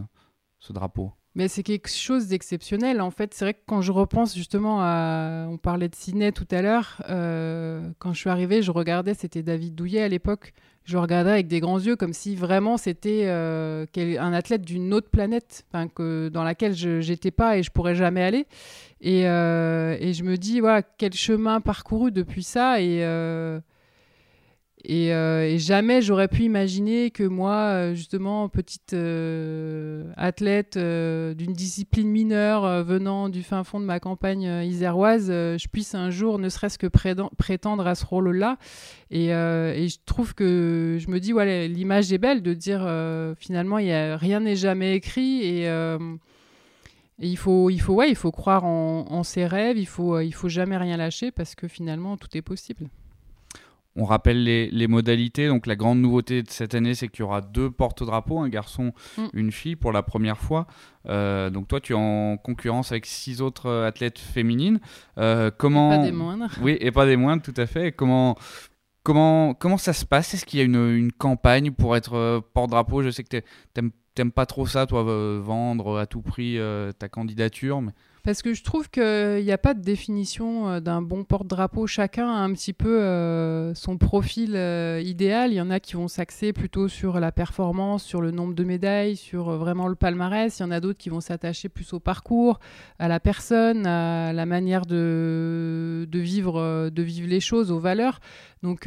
ce 0.59 0.73
drapeau? 0.73 1.13
Mais 1.35 1.49
c'est 1.49 1.63
quelque 1.63 1.89
chose 1.89 2.29
d'exceptionnel. 2.29 3.01
En 3.01 3.11
fait, 3.11 3.35
c'est 3.35 3.45
vrai 3.45 3.55
que 3.55 3.61
quand 3.67 3.81
je 3.81 3.93
repense 3.93 4.35
justement 4.35 4.81
à. 4.81 5.47
On 5.49 5.57
parlait 5.57 5.89
de 5.89 5.95
Sydney 5.95 6.33
tout 6.33 6.49
à 6.51 6.63
l'heure. 6.63 7.03
Euh, 7.09 7.89
quand 7.99 8.13
je 8.13 8.19
suis 8.19 8.31
arrivée, 8.31 8.63
je 8.63 8.71
regardais, 8.71 9.15
c'était 9.15 9.43
David 9.43 9.75
Douillet 9.75 10.03
à 10.03 10.09
l'époque. 10.09 10.53
Je 10.85 10.97
regardais 10.97 11.31
avec 11.31 11.49
des 11.49 11.61
grands 11.61 11.79
yeux 11.79 11.97
comme 11.97 12.15
si 12.15 12.35
vraiment 12.35 12.79
c'était 12.79 13.25
euh, 13.27 13.85
un 13.97 14.33
athlète 14.33 14.63
d'une 14.63 14.95
autre 14.95 15.11
planète, 15.11 15.67
que, 15.95 16.31
dans 16.31 16.45
laquelle 16.45 16.75
je 16.75 17.07
n'étais 17.07 17.31
pas 17.31 17.59
et 17.59 17.63
je 17.63 17.71
pourrais 17.71 17.95
jamais 17.95 18.23
aller. 18.23 18.47
Et, 19.03 19.29
euh, 19.29 19.97
et, 20.01 20.15
je 20.15 20.25
me 20.25 20.37
dis, 20.37 20.63
quel 20.97 21.13
chemin 21.13 21.61
parcouru 21.61 22.11
depuis 22.11 22.43
ça. 22.43 22.81
Et. 22.81 23.03
Euh, 24.89 25.43
et, 25.43 25.59
jamais 25.59 26.03
j'aurais 26.03 26.29
pu 26.29 26.43
imaginer 26.43 27.11
que 27.11 27.25
moi, 27.25 27.55
euh, 27.55 27.95
justement, 27.95 28.49
petite 28.49 28.93
euh, 28.93 30.05
athlète 30.17 30.79
d'une 30.79 31.53
discipline 31.53 32.09
mineure 32.09 32.85
venant 32.85 33.29
du 33.29 33.43
fin 33.43 33.65
fond 33.65 33.81
de 33.81 33.85
ma 33.85 34.01
campagne 34.01 34.65
iséroise, 34.65 35.29
je 35.29 35.69
puisse 35.69 35.95
un 35.95 36.11
jour 36.11 36.39
ne 36.39 36.49
serait-ce 36.49 36.79
que 36.79 36.87
prétendre 36.87 37.87
à 37.87 37.95
ce 37.95 38.05
rôle-là. 38.05 38.59
Et, 39.11 39.29
je 39.29 39.97
trouve 40.07 40.35
que 40.35 40.99
je 41.01 41.11
me 41.11 41.19
dis, 41.19 41.33
voilà, 41.33 41.67
l'image 41.67 42.13
est 42.13 42.19
belle 42.19 42.43
de 42.43 42.55
dire 42.55 42.89
finalement, 43.39 43.79
y 43.79 43.93
a, 43.93 44.17
rien 44.17 44.41
n'est 44.41 44.57
jamais 44.57 44.95
écrit. 44.95 45.43
Et, 45.43 45.65
et 47.21 47.27
il 47.27 47.37
faut, 47.37 47.69
il 47.69 47.81
faut, 47.81 47.95
ouais, 47.95 48.11
il 48.11 48.17
faut 48.17 48.31
croire 48.31 48.65
en, 48.65 49.07
en, 49.11 49.25
ses 49.25 49.45
rêves, 49.45 49.77
il 49.77 49.89
faut, 49.89 50.21
il 50.21 50.33
faut 50.33 50.49
jamais 50.49 50.77
rien 50.77 50.97
lâcher 50.97 51.33
parce 51.33 51.57
que 51.57 51.67
finalement, 51.67 52.17
tout 52.17 52.29
est 52.37 52.43
possible. 52.43 52.89
On 53.99 54.05
rappelle 54.05 54.45
les, 54.45 54.87
modalités. 54.87 55.49
Donc 55.49 55.67
la 55.67 55.75
grande 55.75 56.01
nouveauté 56.01 56.45
de 56.45 56.51
cette 56.51 56.75
année, 56.75 56.95
c'est 56.95 57.09
qu'il 57.09 57.21
y 57.21 57.23
aura 57.25 57.41
deux 57.41 57.69
porte-drapeaux, 57.69 58.39
un 58.39 58.49
garçon, 58.49 58.93
mm. 59.17 59.27
une 59.33 59.51
fille, 59.51 59.75
pour 59.75 59.91
la 59.91 60.05
première 60.05 60.39
fois. 60.39 60.69
Euh, 61.09 61.51
donc 61.51 61.67
toi, 61.67 61.81
tu 61.81 61.95
es 61.95 61.97
en 61.97 62.37
concurrence 62.37 62.93
avec 62.93 63.07
six 63.07 63.43
autres 63.43 63.69
athlètes 63.69 64.21
féminines. 64.21 64.79
Euh, 65.19 65.51
comment... 65.57 65.91
pas 65.91 65.99
des 65.99 66.13
moindres. 66.13 66.51
Oui, 66.63 66.77
et 66.81 66.93
pas 66.93 67.07
des 67.07 67.17
moindres, 67.17 67.43
tout 67.43 67.55
à 67.57 67.67
fait. 67.67 67.91
Comment, 67.91 68.37
comment, 69.03 69.53
comment 69.55 69.79
ça 69.79 69.93
se 69.93 70.05
passe? 70.05 70.33
Est-ce 70.33 70.47
qu'il 70.47 70.61
y 70.61 70.63
a 70.63 70.65
une, 70.65 71.11
campagne 71.11 71.73
pour 71.73 71.97
être 71.97 72.15
euh, 72.15 72.41
porte-drapeau? 72.55 73.03
Je 73.03 73.11
sais 73.11 73.25
que 73.25 73.41
tu 73.75 73.83
n'aimes 74.17 74.33
pas 74.33 74.47
trop 74.47 74.69
ça, 74.69 74.87
toi, 74.87 75.03
vendre 75.41 75.99
à 75.99 76.07
tout 76.07 76.23
prix 76.23 76.57
ta 77.01 77.09
candidature. 77.09 77.83
Mais... 77.83 77.93
Parce 78.25 78.43
que 78.43 78.55
je 78.55 78.63
trouve 78.63 78.91
qu'il 78.91 79.45
n'y 79.45 79.53
a 79.53 79.59
pas 79.59 79.75
de 79.75 79.81
définition 79.81 80.69
euh, 80.69 80.81
d'un 80.81 81.03
bon 81.03 81.25
porte-drapeau. 81.25 81.87
Chacun 81.87 82.29
a 82.29 82.39
un 82.39 82.53
petit 82.53 82.73
peu 82.73 83.01
euh, 83.01 83.75
son 83.75 83.97
profil 83.97 84.55
euh, 84.57 85.01
idéal. 85.05 85.53
Il 85.53 85.57
y 85.57 85.61
en 85.61 85.71
a 85.71 85.81
qui 85.81 85.95
vont 85.95 86.09
s'axer 86.09 86.53
plutôt 86.53 86.89
sur 86.89 87.21
la 87.21 87.33
performance, 87.33 88.05
sur 88.05 88.21
le 88.21 88.31
nombre 88.31 88.55
de 88.55 88.65
médailles, 88.65 89.17
sur 89.17 89.51
vraiment 89.57 89.89
le 89.89 89.95
palmarès. 89.95 90.59
Il 90.59 90.63
y 90.63 90.65
en 90.65 90.71
a 90.71 90.81
d'autres 90.81 90.99
qui 90.99 91.09
vont 91.09 91.21
s'attacher 91.21 91.69
plus 91.69 91.93
au 91.93 92.01
parcours, 92.01 92.59
à 92.99 93.09
la 93.09 93.21
personne, 93.21 93.87
à 93.87 94.33
la 94.33 94.47
manière 94.47 94.87
de, 94.87 96.07
de, 96.09 96.19
vivre, 96.19 96.91
de 96.91 97.03
vivre 97.03 97.29
les 97.29 97.41
choses, 97.41 97.71
aux 97.71 97.79
valeurs. 97.79 98.21
Donc 98.63 98.87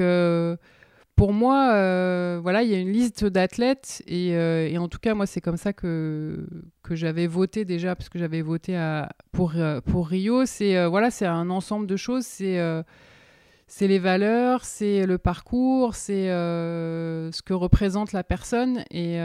pour 1.22 1.34
moi, 1.34 1.74
euh, 1.76 2.40
voilà, 2.42 2.64
il 2.64 2.72
y 2.72 2.74
a 2.74 2.80
une 2.80 2.92
liste 2.92 3.26
d'athlètes 3.26 4.02
euh, 4.10 4.68
et, 4.68 4.80
en 4.80 4.88
tout 4.88 4.98
cas, 4.98 5.14
moi, 5.14 5.28
c'est 5.28 5.40
comme 5.40 5.56
ça 5.56 5.72
que, 5.72 6.48
que 6.82 6.96
j'avais 6.96 7.28
voté 7.28 7.64
déjà, 7.64 7.96
parce 7.96 8.10
que 8.10 8.18
j'avais 8.18 8.42
voté 8.42 8.76
pour, 9.32 9.54
euh, 9.56 9.82
pour 9.82 10.08
Rio. 10.08 10.48
C'est 10.48 10.84
voilà, 10.88 11.12
c'est 11.12 11.28
un 11.28 11.52
ensemble 11.52 11.86
de 11.86 11.96
choses. 11.96 12.26
C'est 12.26 12.60
c'est 13.68 13.88
les 13.88 14.00
valeurs, 14.00 14.66
c'est 14.66 15.06
le 15.06 15.20
parcours, 15.20 15.94
c'est 15.94 16.26
ce 16.26 17.42
que 17.44 17.54
représente 17.54 18.14
la 18.14 18.24
personne 18.24 18.84
et 18.90 19.20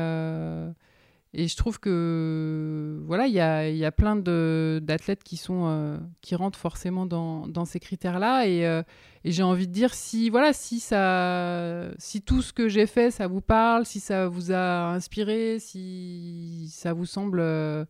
et 1.38 1.48
je 1.48 1.56
trouve 1.56 1.78
que 1.78 2.98
voilà, 3.04 3.26
il 3.26 3.34
y 3.34 3.40
a, 3.40 3.68
y 3.68 3.84
a, 3.84 3.92
plein 3.92 4.16
d'athlètes 4.16 5.22
qui 5.22 5.36
sont 5.36 5.64
euh, 5.66 5.98
qui 6.22 6.34
rentrent 6.34 6.58
forcément 6.58 7.04
dans, 7.04 7.46
dans 7.46 7.66
ces 7.66 7.78
critères-là. 7.78 8.46
Et, 8.46 8.66
euh, 8.66 8.82
et 9.22 9.32
j'ai 9.32 9.42
envie 9.42 9.68
de 9.68 9.72
dire 9.72 9.92
si 9.92 10.30
voilà, 10.30 10.54
si 10.54 10.80
ça, 10.80 11.90
si 11.98 12.22
tout 12.22 12.40
ce 12.40 12.54
que 12.54 12.70
j'ai 12.70 12.86
fait, 12.86 13.10
ça 13.10 13.26
vous 13.26 13.42
parle, 13.42 13.84
si 13.84 14.00
ça 14.00 14.28
vous 14.28 14.50
a 14.50 14.92
inspiré, 14.94 15.58
si 15.58 16.70
ça 16.72 16.94
vous 16.94 17.04
semble 17.04 17.40
euh, 17.40 17.84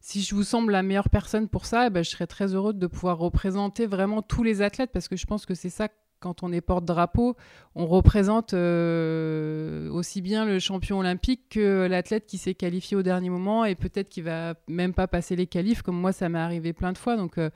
si 0.00 0.22
je 0.22 0.34
vous 0.34 0.44
semble 0.44 0.72
la 0.72 0.82
meilleure 0.82 1.10
personne 1.10 1.46
pour 1.46 1.66
ça, 1.66 1.88
eh 1.88 1.90
ben, 1.90 2.02
je 2.02 2.08
serais 2.08 2.26
très 2.26 2.54
heureux 2.54 2.72
de 2.72 2.86
pouvoir 2.86 3.18
représenter 3.18 3.86
vraiment 3.86 4.22
tous 4.22 4.42
les 4.42 4.62
athlètes 4.62 4.92
parce 4.92 5.08
que 5.08 5.16
je 5.16 5.26
pense 5.26 5.44
que 5.44 5.54
c'est 5.54 5.68
ça 5.68 5.88
quand 6.20 6.42
on 6.42 6.52
est 6.52 6.60
porte-drapeau, 6.60 7.36
on 7.74 7.86
représente 7.86 8.54
euh, 8.54 9.90
aussi 9.90 10.20
bien 10.20 10.44
le 10.44 10.58
champion 10.58 10.98
olympique 10.98 11.42
que 11.50 11.86
l'athlète 11.88 12.26
qui 12.26 12.38
s'est 12.38 12.54
qualifié 12.54 12.96
au 12.96 13.02
dernier 13.02 13.30
moment 13.30 13.64
et 13.64 13.74
peut-être 13.74 14.08
qui 14.08 14.22
va 14.22 14.54
même 14.68 14.94
pas 14.94 15.06
passer 15.06 15.36
les 15.36 15.46
qualifs, 15.46 15.82
comme 15.82 15.98
moi 15.98 16.12
ça 16.12 16.28
m'est 16.28 16.38
arrivé 16.38 16.72
plein 16.72 16.92
de 16.92 16.98
fois. 16.98 17.16
Donc 17.16 17.38
euh, 17.38 17.50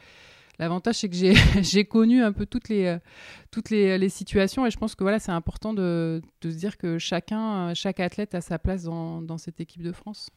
l'avantage, 0.58 0.96
c'est 0.96 1.08
que 1.08 1.16
j'ai, 1.62 1.84
connu 1.84 2.22
un 2.22 2.32
peu 2.32 2.46
toutes 2.46 2.68
les, 2.68 4.08
situations 4.08 4.66
et 4.66 4.70
je 4.70 4.78
pense 4.78 4.94
que 4.94 5.04
voilà, 5.04 5.18
c'est 5.18 5.32
important 5.32 5.74
de, 5.74 6.22
se 6.42 6.48
dire 6.48 6.76
que 6.76 6.98
chacun, 6.98 7.74
chaque 7.74 8.00
athlète 8.00 8.34
a 8.34 8.40
sa 8.40 8.58
place 8.58 8.84
dans 8.84 9.38
cette 9.38 9.60
équipe 9.60 9.82
de 9.82 9.92
France. 9.92 10.30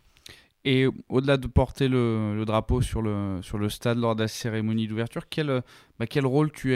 Et 0.68 0.88
au-delà 1.10 1.38
de 1.38 1.46
porter 1.46 1.88
le, 1.88 2.44
drapeau 2.44 2.82
sur 2.82 3.04
le, 3.04 3.40
sur 3.44 3.60
le 3.60 3.70
stade 3.70 4.00
lors 4.00 4.16
de 4.16 4.24
la 4.24 4.28
cérémonie 4.28 4.88
d'ouverture, 4.88 5.30
quel, 5.30 5.62
bah, 6.00 6.08
quel 6.08 6.26
rôle 6.26 6.52
tu, 6.52 6.76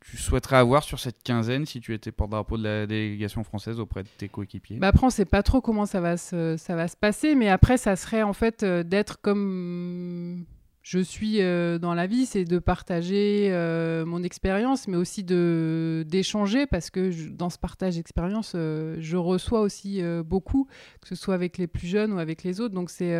tu, 0.00 0.16
souhaiterais 0.16 0.56
avoir 0.56 0.82
sur 0.82 0.98
cette 0.98 1.22
quinzaine 1.22 1.66
si 1.66 1.80
tu 1.80 1.92
étais 1.92 2.10
porte-drapeau 2.10 2.56
de 2.56 2.62
la 2.62 2.86
délégation 2.86 3.44
française 3.44 3.80
auprès 3.80 4.02
de 4.02 4.08
tes 4.16 4.28
coéquipiers? 4.28 4.78
Bah 4.78 4.88
Après, 4.88 5.04
on 5.04 5.08
ne 5.08 5.12
sait 5.12 5.26
pas 5.26 5.42
trop 5.42 5.60
comment 5.60 5.84
ça 5.84 6.00
va, 6.00 6.16
se, 6.16 6.56
ça 6.56 6.74
va 6.74 6.88
se 6.88 6.96
passer, 6.96 7.34
mais 7.34 7.50
après, 7.50 7.76
ça 7.76 7.96
serait 7.96 8.22
en 8.22 8.32
fait 8.32 8.62
euh, 8.62 8.82
d'être 8.82 9.20
comme 9.20 10.46
je 10.86 11.00
suis 11.00 11.42
euh, 11.42 11.80
dans 11.80 11.94
la 11.94 12.06
vie, 12.06 12.26
c'est 12.26 12.44
de 12.44 12.60
partager 12.60 13.48
euh, 13.50 14.06
mon 14.06 14.22
expérience, 14.22 14.86
mais 14.86 14.96
aussi 14.96 15.24
d'échanger 15.24 16.66
parce 16.68 16.90
que 16.90 17.28
dans 17.30 17.50
ce 17.50 17.58
partage 17.58 17.96
d'expérience, 17.96 18.52
euh, 18.54 18.94
je 19.00 19.16
reçois 19.16 19.62
aussi 19.62 20.00
beaucoup, 20.24 20.68
que 21.00 21.08
ce 21.08 21.16
soit 21.16 21.34
avec 21.34 21.58
les 21.58 21.66
plus 21.66 21.88
jeunes 21.88 22.12
ou 22.12 22.20
avec 22.20 22.44
les 22.44 22.60
autres. 22.60 22.72
Donc 22.72 22.90
c'est 22.90 23.18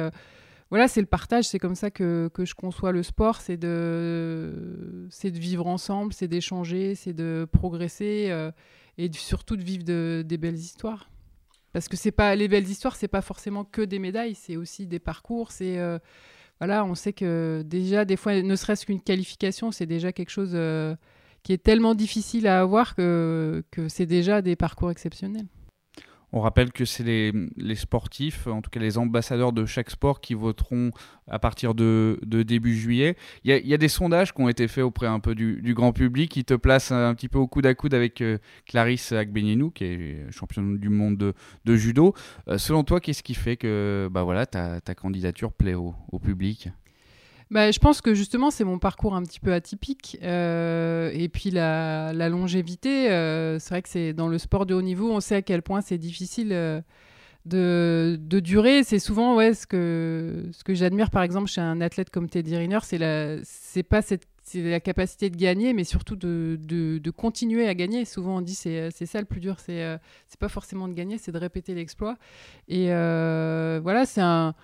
voilà, 0.70 0.87
c'est 0.87 1.00
le 1.00 1.09
partage, 1.09 1.46
c'est 1.46 1.59
comme 1.59 1.74
ça 1.74 1.90
que, 1.90 2.31
que, 2.33 2.44
je 2.44 2.55
conçois 2.55 2.92
le 2.92 3.02
sport, 3.02 3.40
c'est 3.40 3.57
de 3.57 5.09
de 5.24 5.29
vivre 5.31 5.66
ensemble, 5.66 6.12
c'est 6.12 6.29
d'échanger, 6.29 6.94
c'est 6.94 7.14
de 7.14 7.48
progresser 7.50 8.33
et 8.96 9.11
surtout 9.12 9.57
de 9.57 9.64
vivre 9.64 9.83
de, 9.83 10.22
des 10.24 10.38
belles 10.38 10.55
histoires. 10.55 11.11
Parce 11.72 11.88
que 11.88 12.11
pas 12.11 12.37
les 12.37 12.46
belles 12.46 12.68
histoires, 12.68 12.94
c'est 12.94 13.09
pas 13.09 13.22
forcément 13.22 13.64
que 13.64 13.83
des 13.83 13.98
médailles, 13.98 14.37
c'est 14.37 14.57
aussi 14.57 14.87
des 14.87 15.00
parcours, 15.00 15.50
c'est 15.50 15.81
voilà, 16.61 16.85
on 16.85 16.95
sait 16.95 17.12
que 17.12 17.62
déjà, 17.66 18.05
des 18.05 18.16
fois, 18.16 18.40
ne 18.40 18.57
serait-ce 18.57 18.87
qu'une 18.87 19.01
qualification, 19.01 19.73
c'est 19.73 19.87
déjà 19.87 20.12
quelque 20.12 20.31
chose 20.31 20.53
euh, 20.55 20.95
qui 21.42 21.53
est 21.53 21.62
tellement 21.62 21.95
difficile 21.95 22.47
à 22.47 22.61
avoir 22.61 22.95
que, 22.95 23.62
que 23.71 23.88
c'est 23.88 24.07
déjà 24.07 24.42
des 24.42 24.57
parcours 24.57 24.90
exceptionnels. 24.90 25.47
On 26.37 26.40
rappelle 26.40 26.70
que 26.70 26.85
c'est 26.85 27.03
les, 27.03 27.75
sportifs, 27.77 28.46
en 28.46 28.61
tout 28.61 28.68
cas 28.68 28.79
les 28.79 28.99
ambassadeurs 28.99 29.55
de 29.55 29.64
chaque 29.64 29.88
sport, 29.88 30.20
qui 30.20 30.35
voteront 30.35 30.90
à 31.31 31.38
partir 31.38 31.75
de, 31.75 32.20
début 32.27 32.77
juillet. 32.77 33.16
Il 33.44 33.66
y, 33.66 33.72
a, 33.72 33.79
des 33.79 33.88
sondages 33.88 34.35
qui 34.35 34.42
ont 34.42 34.51
été 34.51 34.68
faits 34.68 34.85
auprès 34.85 35.07
un 35.07 35.18
peu 35.18 35.35
du, 35.35 35.72
grand 35.72 35.94
public 35.94 36.31
qui 36.31 36.44
te 36.44 36.53
placent 36.53 36.92
un 36.92 37.14
petit 37.14 37.31
peu 37.31 37.38
au 37.38 37.46
coude 37.46 37.64
à 37.64 37.75
coude 37.75 37.94
avec 37.94 38.20
euh, 38.20 38.37
Clarisse 38.66 39.12
Agbenienou, 39.12 39.70
qui 39.70 39.85
est 39.85 40.31
championne 40.31 40.77
du 40.77 40.90
monde 40.90 41.33
de, 41.64 41.77
judo. 41.77 42.12
Euh, 42.49 42.59
selon 42.59 42.85
toi, 42.85 43.01
qu'est-ce 43.01 43.22
qui 43.22 43.33
fait 43.33 43.57
que 43.57 44.11
bah 44.12 44.22
voilà, 44.22 44.44
ta, 44.44 44.81
candidature 44.94 45.55
plaît 45.55 45.75
au 45.75 46.18
public? 46.22 46.68
Bah, 47.50 47.70
je 47.70 47.78
pense 47.78 48.00
que 48.00 48.12
justement, 48.12 48.50
c'est 48.50 48.64
mon 48.64 48.78
parcours 48.78 49.14
un 49.14 49.22
petit 49.22 49.38
peu 49.38 49.52
atypique. 49.52 50.18
Euh, 50.22 51.11
et 51.14 51.28
puis 51.28 51.50
la, 51.50 52.12
longévité, 52.28 53.11
euh, 53.11 53.59
c'est 53.61 53.70
vrai 53.70 53.82
que 53.82 53.88
c'est 53.88 54.12
dans 54.12 54.28
le 54.28 54.38
sport 54.38 54.66
de 54.66 54.74
haut 54.74 54.82
niveau, 54.82 55.12
on 55.12 55.20
sait 55.20 55.37
à 55.37 55.42
quel 55.42 55.62
point 55.62 55.80
c'est 55.80 55.98
difficile 55.98 56.52
euh, 56.52 56.80
de, 57.44 58.18
de, 58.20 58.40
durer. 58.40 58.82
C'est 58.82 58.98
souvent 58.98 59.37
ouais, 59.37 59.54
ce 59.54 59.66
que, 59.66 60.46
ce 60.50 60.64
que 60.64 60.74
j'admire, 60.74 61.11
par 61.11 61.22
exemple, 61.22 61.48
chez 61.48 61.61
un 61.61 61.80
athlète 61.80 62.11
comme 62.11 62.28
Teddy 62.28 62.56
Riner, 62.56 62.80
c'est 62.82 62.98
la, 62.98 63.37
pas 63.88 64.02
cette 64.02 64.26
la 64.54 64.78
capacité 64.78 65.28
de 65.28 65.37
gagner, 65.37 65.72
mais 65.72 65.82
surtout 65.82 66.14
de, 66.14 66.56
de, 66.62 66.98
de 66.98 67.11
continuer 67.11 67.66
à 67.68 67.74
gagner. 67.74 68.04
Souvent, 68.04 68.37
on 68.37 68.40
dit 68.40 68.54
c'est 68.54 68.92
c'est 68.92 69.04
ça 69.04 69.18
le 69.18 69.24
plus 69.24 69.40
dur, 69.40 69.56
c'est 69.59 69.98
c'est 70.28 70.38
pas 70.38 70.48
forcément 70.48 70.87
de 70.87 70.94
gagner, 70.94 71.18
c'est 71.18 71.32
de 71.32 71.38
répéter 71.38 71.74
l'exploit. 71.74 72.16
Et 72.68 72.87
voilà, 72.87 74.06
c'est 74.06 74.20
un 74.20 74.54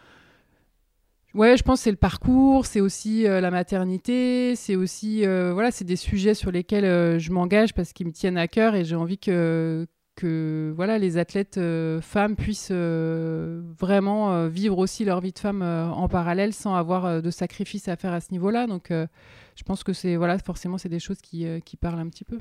Ouais, 1.35 1.57
je 1.57 1.63
pense 1.63 1.81
que 1.81 1.85
c'est 1.85 1.91
le 1.91 1.97
parcours, 1.97 2.67
c'est 2.67 2.81
aussi 2.81 3.27
euh, 3.27 3.41
la 3.41 3.51
maternité, 3.51 4.55
c'est 4.55 4.77
aussi 4.77 5.25
euh, 5.25 5.53
voilà, 5.55 5.71
c'est 5.71 5.85
des 5.87 5.97
sujets 5.97 6.35
sur 6.35 6.51
lesquels 6.51 6.85
euh, 6.85 7.19
je 7.19 7.33
m'engage 7.33 7.73
parce 7.73 7.95
qu'ils 7.95 8.07
me 8.07 8.13
tiennent 8.13 8.37
à 8.37 8.49
cœur 8.49 8.75
et 8.75 8.85
j'ai 8.85 8.97
envie 8.97 9.19
que 9.19 9.87
que 10.15 10.75
voilà 10.77 10.99
les 10.99 11.17
athlètes 11.17 11.59
femmes 12.03 12.37
puissent 12.37 12.71
vraiment 12.71 14.47
vivre 14.47 14.77
aussi 14.77 15.07
leur 15.07 15.23
vie 15.23 15.33
de 15.33 15.39
femme 15.39 15.63
en 15.63 16.07
parallèle 16.07 16.53
sans 16.53 16.75
avoir 16.75 17.23
de 17.23 17.31
sacrifices 17.31 17.89
à 17.89 17.97
faire 17.97 18.13
à 18.13 18.21
ce 18.21 18.31
niveau-là. 18.31 18.67
Donc 18.67 18.89
je 18.91 19.63
pense 19.65 19.83
que 19.83 19.95
c'est 19.95 20.17
voilà, 20.17 20.37
forcément 20.39 20.77
c'est 20.77 20.91
des 20.91 20.99
choses 20.99 21.23
qui, 21.23 21.47
qui 21.65 21.79
parlent 21.79 21.99
un 21.99 22.11
petit 22.11 22.25
peu. 22.25 22.37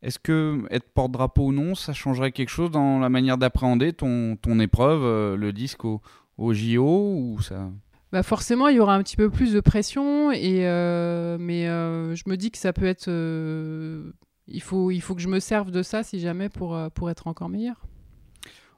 Est-ce 0.00 0.18
que 0.18 0.62
être 0.70 0.88
porte-drapeau 0.94 1.48
ou 1.48 1.52
non, 1.52 1.74
ça 1.74 1.92
changerait 1.92 2.32
quelque 2.32 2.48
chose 2.48 2.70
dans 2.70 2.98
la 2.98 3.10
manière 3.10 3.36
d'appréhender 3.36 3.92
ton, 3.92 4.36
ton 4.36 4.58
épreuve, 4.58 5.36
le 5.36 5.52
disque 5.52 5.84
au, 5.84 6.00
JO 6.38 7.16
ou 7.18 7.42
ça 7.42 7.68
bah 8.14 8.22
forcément, 8.22 8.68
il 8.68 8.76
y 8.76 8.78
aura 8.78 8.94
un 8.94 9.02
petit 9.02 9.16
peu 9.16 9.28
plus 9.28 9.52
de 9.52 9.58
pression. 9.58 10.30
Euh, 10.32 11.36
mais 11.40 11.66
euh, 11.66 12.14
je 12.14 12.22
me 12.28 12.36
dis 12.36 12.52
que 12.52 12.58
ça 12.58 12.72
peut 12.72 12.86
être. 12.86 13.08
Euh, 13.08 14.12
il, 14.46 14.62
faut, 14.62 14.86
que 14.88 15.20
je 15.20 15.26
me 15.26 15.40
serve 15.40 15.72
de 15.72 15.82
ça 15.82 16.04
si 16.04 16.20
jamais 16.20 16.48
pour, 16.48 16.78
être 17.10 17.26
encore 17.26 17.48
meilleur. 17.48 17.84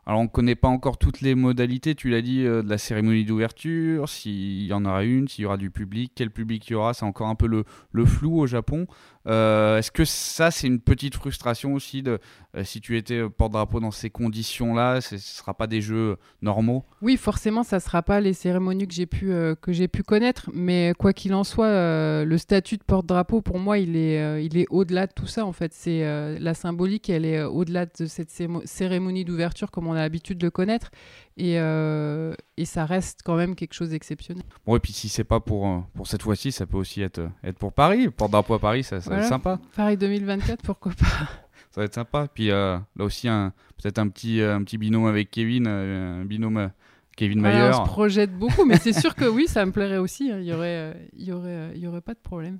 Alors 0.07 0.20
on 0.20 0.25
ne 0.25 0.29
connaît 0.29 0.55
pas 0.55 0.68
encore 0.68 0.96
toutes 0.96 1.20
les 1.20 1.35
modalités, 1.35 1.94
tu 1.94 2.09
l'as 2.09 2.22
dit, 2.22 2.44
de 2.44 2.64
la 2.66 2.79
cérémonie 2.79 3.27
d'ouverture, 3.27 4.09
s'il 4.09 4.64
y 4.64 4.72
en 4.72 4.87
aura 4.87 5.05
une, 5.05 5.29
s'il 5.29 5.42
y 5.42 5.46
aura 5.46 5.59
du 5.59 5.70
public, 5.70 6.12
quel 6.14 6.31
public 6.31 6.66
il 6.68 6.72
y 6.72 6.77
aura, 6.77 6.94
c'est 6.94 7.05
encore 7.05 7.27
un 7.27 7.35
peu 7.35 7.46
le 7.46 8.05
flou 8.07 8.38
au 8.38 8.46
Japon. 8.46 8.87
Euh, 9.26 9.78
est-ce 9.78 9.90
que 9.90 10.04
ça, 10.04 10.50
c'est 10.50 10.66
une 10.66 10.80
petite 10.80 11.14
frustration 11.14 11.74
aussi 11.74 12.02
de 12.02 12.18
euh, 12.56 12.64
si 12.64 12.80
tu 12.80 12.96
étais 12.96 13.18
euh, 13.18 13.28
porte-drapeau 13.28 13.80
dans 13.80 13.90
ces 13.90 14.08
conditions-là, 14.08 15.00
ce 15.00 15.16
ne 15.16 15.20
sera 15.20 15.54
pas 15.54 15.66
des 15.66 15.80
jeux 15.80 16.16
normaux? 16.42 16.84
Oui, 17.02 17.16
forcément, 17.16 17.62
ça 17.62 17.76
ne 17.76 17.80
sera 17.80 18.02
pas 18.02 18.20
les 18.20 18.32
cérémonies 18.32 18.86
que 18.86 18.94
j'ai 18.94 19.06
pu, 19.06 20.02
connaître, 20.04 20.50
mais 20.54 20.92
quoi 20.98 21.12
qu'il 21.12 21.34
en 21.34 21.44
soit, 21.44 22.24
le 22.24 22.38
statut 22.38 22.76
de 22.76 22.84
porte-drapeau, 22.84 23.40
pour 23.40 23.58
moi, 23.58 23.78
il 23.78 23.96
est, 23.96 24.44
il 24.44 24.56
est 24.56 24.66
au-delà 24.70 25.06
de 25.06 25.12
tout 25.12 25.26
ça, 25.26 25.44
en 25.44 25.52
fait. 25.52 25.72
C'est 25.74 26.38
la 26.38 26.54
symbolique, 26.54 27.10
elle 27.10 27.24
est 27.24 27.42
au-delà 27.42 27.86
de 27.86 28.06
cette 28.06 28.30
cérémonie 28.64 29.24
d'ouverture 29.24 29.70
comme 29.70 29.86
on 29.86 29.92
a 29.92 30.00
l'habitude 30.00 30.38
de 30.38 30.46
le 30.46 30.50
connaître. 30.50 30.90
Et, 31.38 31.59
euh, 31.59 32.33
et, 32.57 32.64
ça 32.64 32.87
reste 32.87 33.20
quand 33.22 33.37
même 33.37 33.55
quelque 33.55 33.75
chose 33.75 33.90
d'exceptionnel. 33.90 34.42
Bon, 34.64 34.75
et 34.75 34.81
puis 34.81 34.92
si 34.92 35.11
c'est 35.11 35.25
pas 35.25 35.38
pour, 35.38 35.66
euh, 35.66 35.81
pour 35.94 36.07
cette 36.07 36.22
fois-ci, 36.22 36.51
ça 36.51 36.64
peut 36.64 36.79
aussi 36.79 37.03
être, 37.03 37.29
être 37.44 37.59
pour 37.59 37.75
Paris. 37.75 38.09
Porte-drapeau 38.09 38.55
à 38.55 38.59
Paris, 38.59 38.85
ça, 38.85 39.03
ça 39.03 39.11
va 39.11 39.18
être 39.18 39.29
sympa. 39.29 39.61
Paris 39.75 39.99
2024, 39.99 40.62
pourquoi 40.62 40.92
pas 40.92 41.07
Ça 41.70 41.83
va 41.83 41.85
être 41.85 41.94
sympa. 41.94 42.27
Puis 42.33 42.51
euh, 42.51 42.79
là 42.96 43.05
aussi, 43.05 43.29
peut-être 43.29 43.99
un 43.99 44.09
petit, 44.09 44.40
un 44.40 44.62
petit 44.64 44.79
binôme 44.79 45.07
avec 45.07 45.31
Kevin, 45.31 45.66
un 45.66 46.25
binôme 46.25 46.70
Kevin 47.16 47.40
Mayer. 47.40 47.70
on 47.75 47.85
se 47.85 47.90
projette 47.90 48.33
beaucoup, 48.33 48.64
mais 48.64 48.79
c'est 48.79 48.94
sûr 48.94 49.14
que 49.14 49.27
oui, 49.27 49.46
ça 49.46 49.66
me 49.66 49.72
plairait 49.72 49.99
aussi. 49.99 50.31
Hein. 50.31 50.38
Il 50.38 50.46
y 50.46 50.55
aurait, 50.55 51.11
il 51.14 51.25
y 51.25 51.33
aurait, 51.33 51.72
il 51.75 51.81
y 51.81 51.87
aurait 51.87 52.01
pas 52.01 52.14
de 52.14 52.18
problème. 52.18 52.59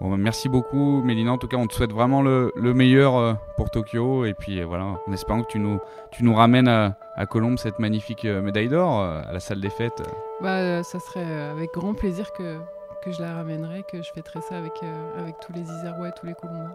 Bon, 0.00 0.10
bah, 0.10 0.16
merci 0.16 0.48
beaucoup, 0.48 1.02
Mélina. 1.02 1.32
En 1.32 1.38
tout 1.38 1.48
cas, 1.48 1.56
on 1.56 1.66
te 1.66 1.74
souhaite 1.74 1.92
vraiment 1.92 2.22
le, 2.22 2.52
le 2.54 2.72
meilleur 2.72 3.16
euh, 3.16 3.34
pour 3.56 3.70
Tokyo. 3.70 4.24
Et 4.24 4.34
puis 4.34 4.60
euh, 4.60 4.66
voilà, 4.66 4.84
en 5.06 5.12
espérant 5.12 5.42
que 5.42 5.48
tu 5.48 5.58
nous, 5.58 5.80
tu 6.12 6.22
nous 6.24 6.34
ramènes 6.34 6.68
à, 6.68 6.96
à 7.16 7.26
cette 7.56 7.78
magnifique 7.78 8.24
euh, 8.24 8.40
médaille 8.40 8.68
d'or 8.68 9.00
à 9.00 9.32
la 9.32 9.40
salle 9.40 9.60
des 9.60 9.70
fêtes. 9.70 10.02
Bah, 10.40 10.82
ça 10.84 11.00
serait 11.00 11.50
avec 11.50 11.72
grand 11.74 11.94
plaisir 11.94 12.32
que, 12.32 12.58
que 13.02 13.10
je 13.10 13.20
la 13.20 13.34
ramènerai, 13.34 13.82
que 13.90 14.00
je 14.02 14.10
fêterai 14.12 14.40
ça 14.40 14.56
avec, 14.56 14.74
avec 15.18 15.34
tous 15.40 15.52
les 15.52 15.62
Isérois 15.62 16.08
et 16.08 16.12
tous 16.12 16.26
les 16.26 16.34
Colombiens. 16.34 16.74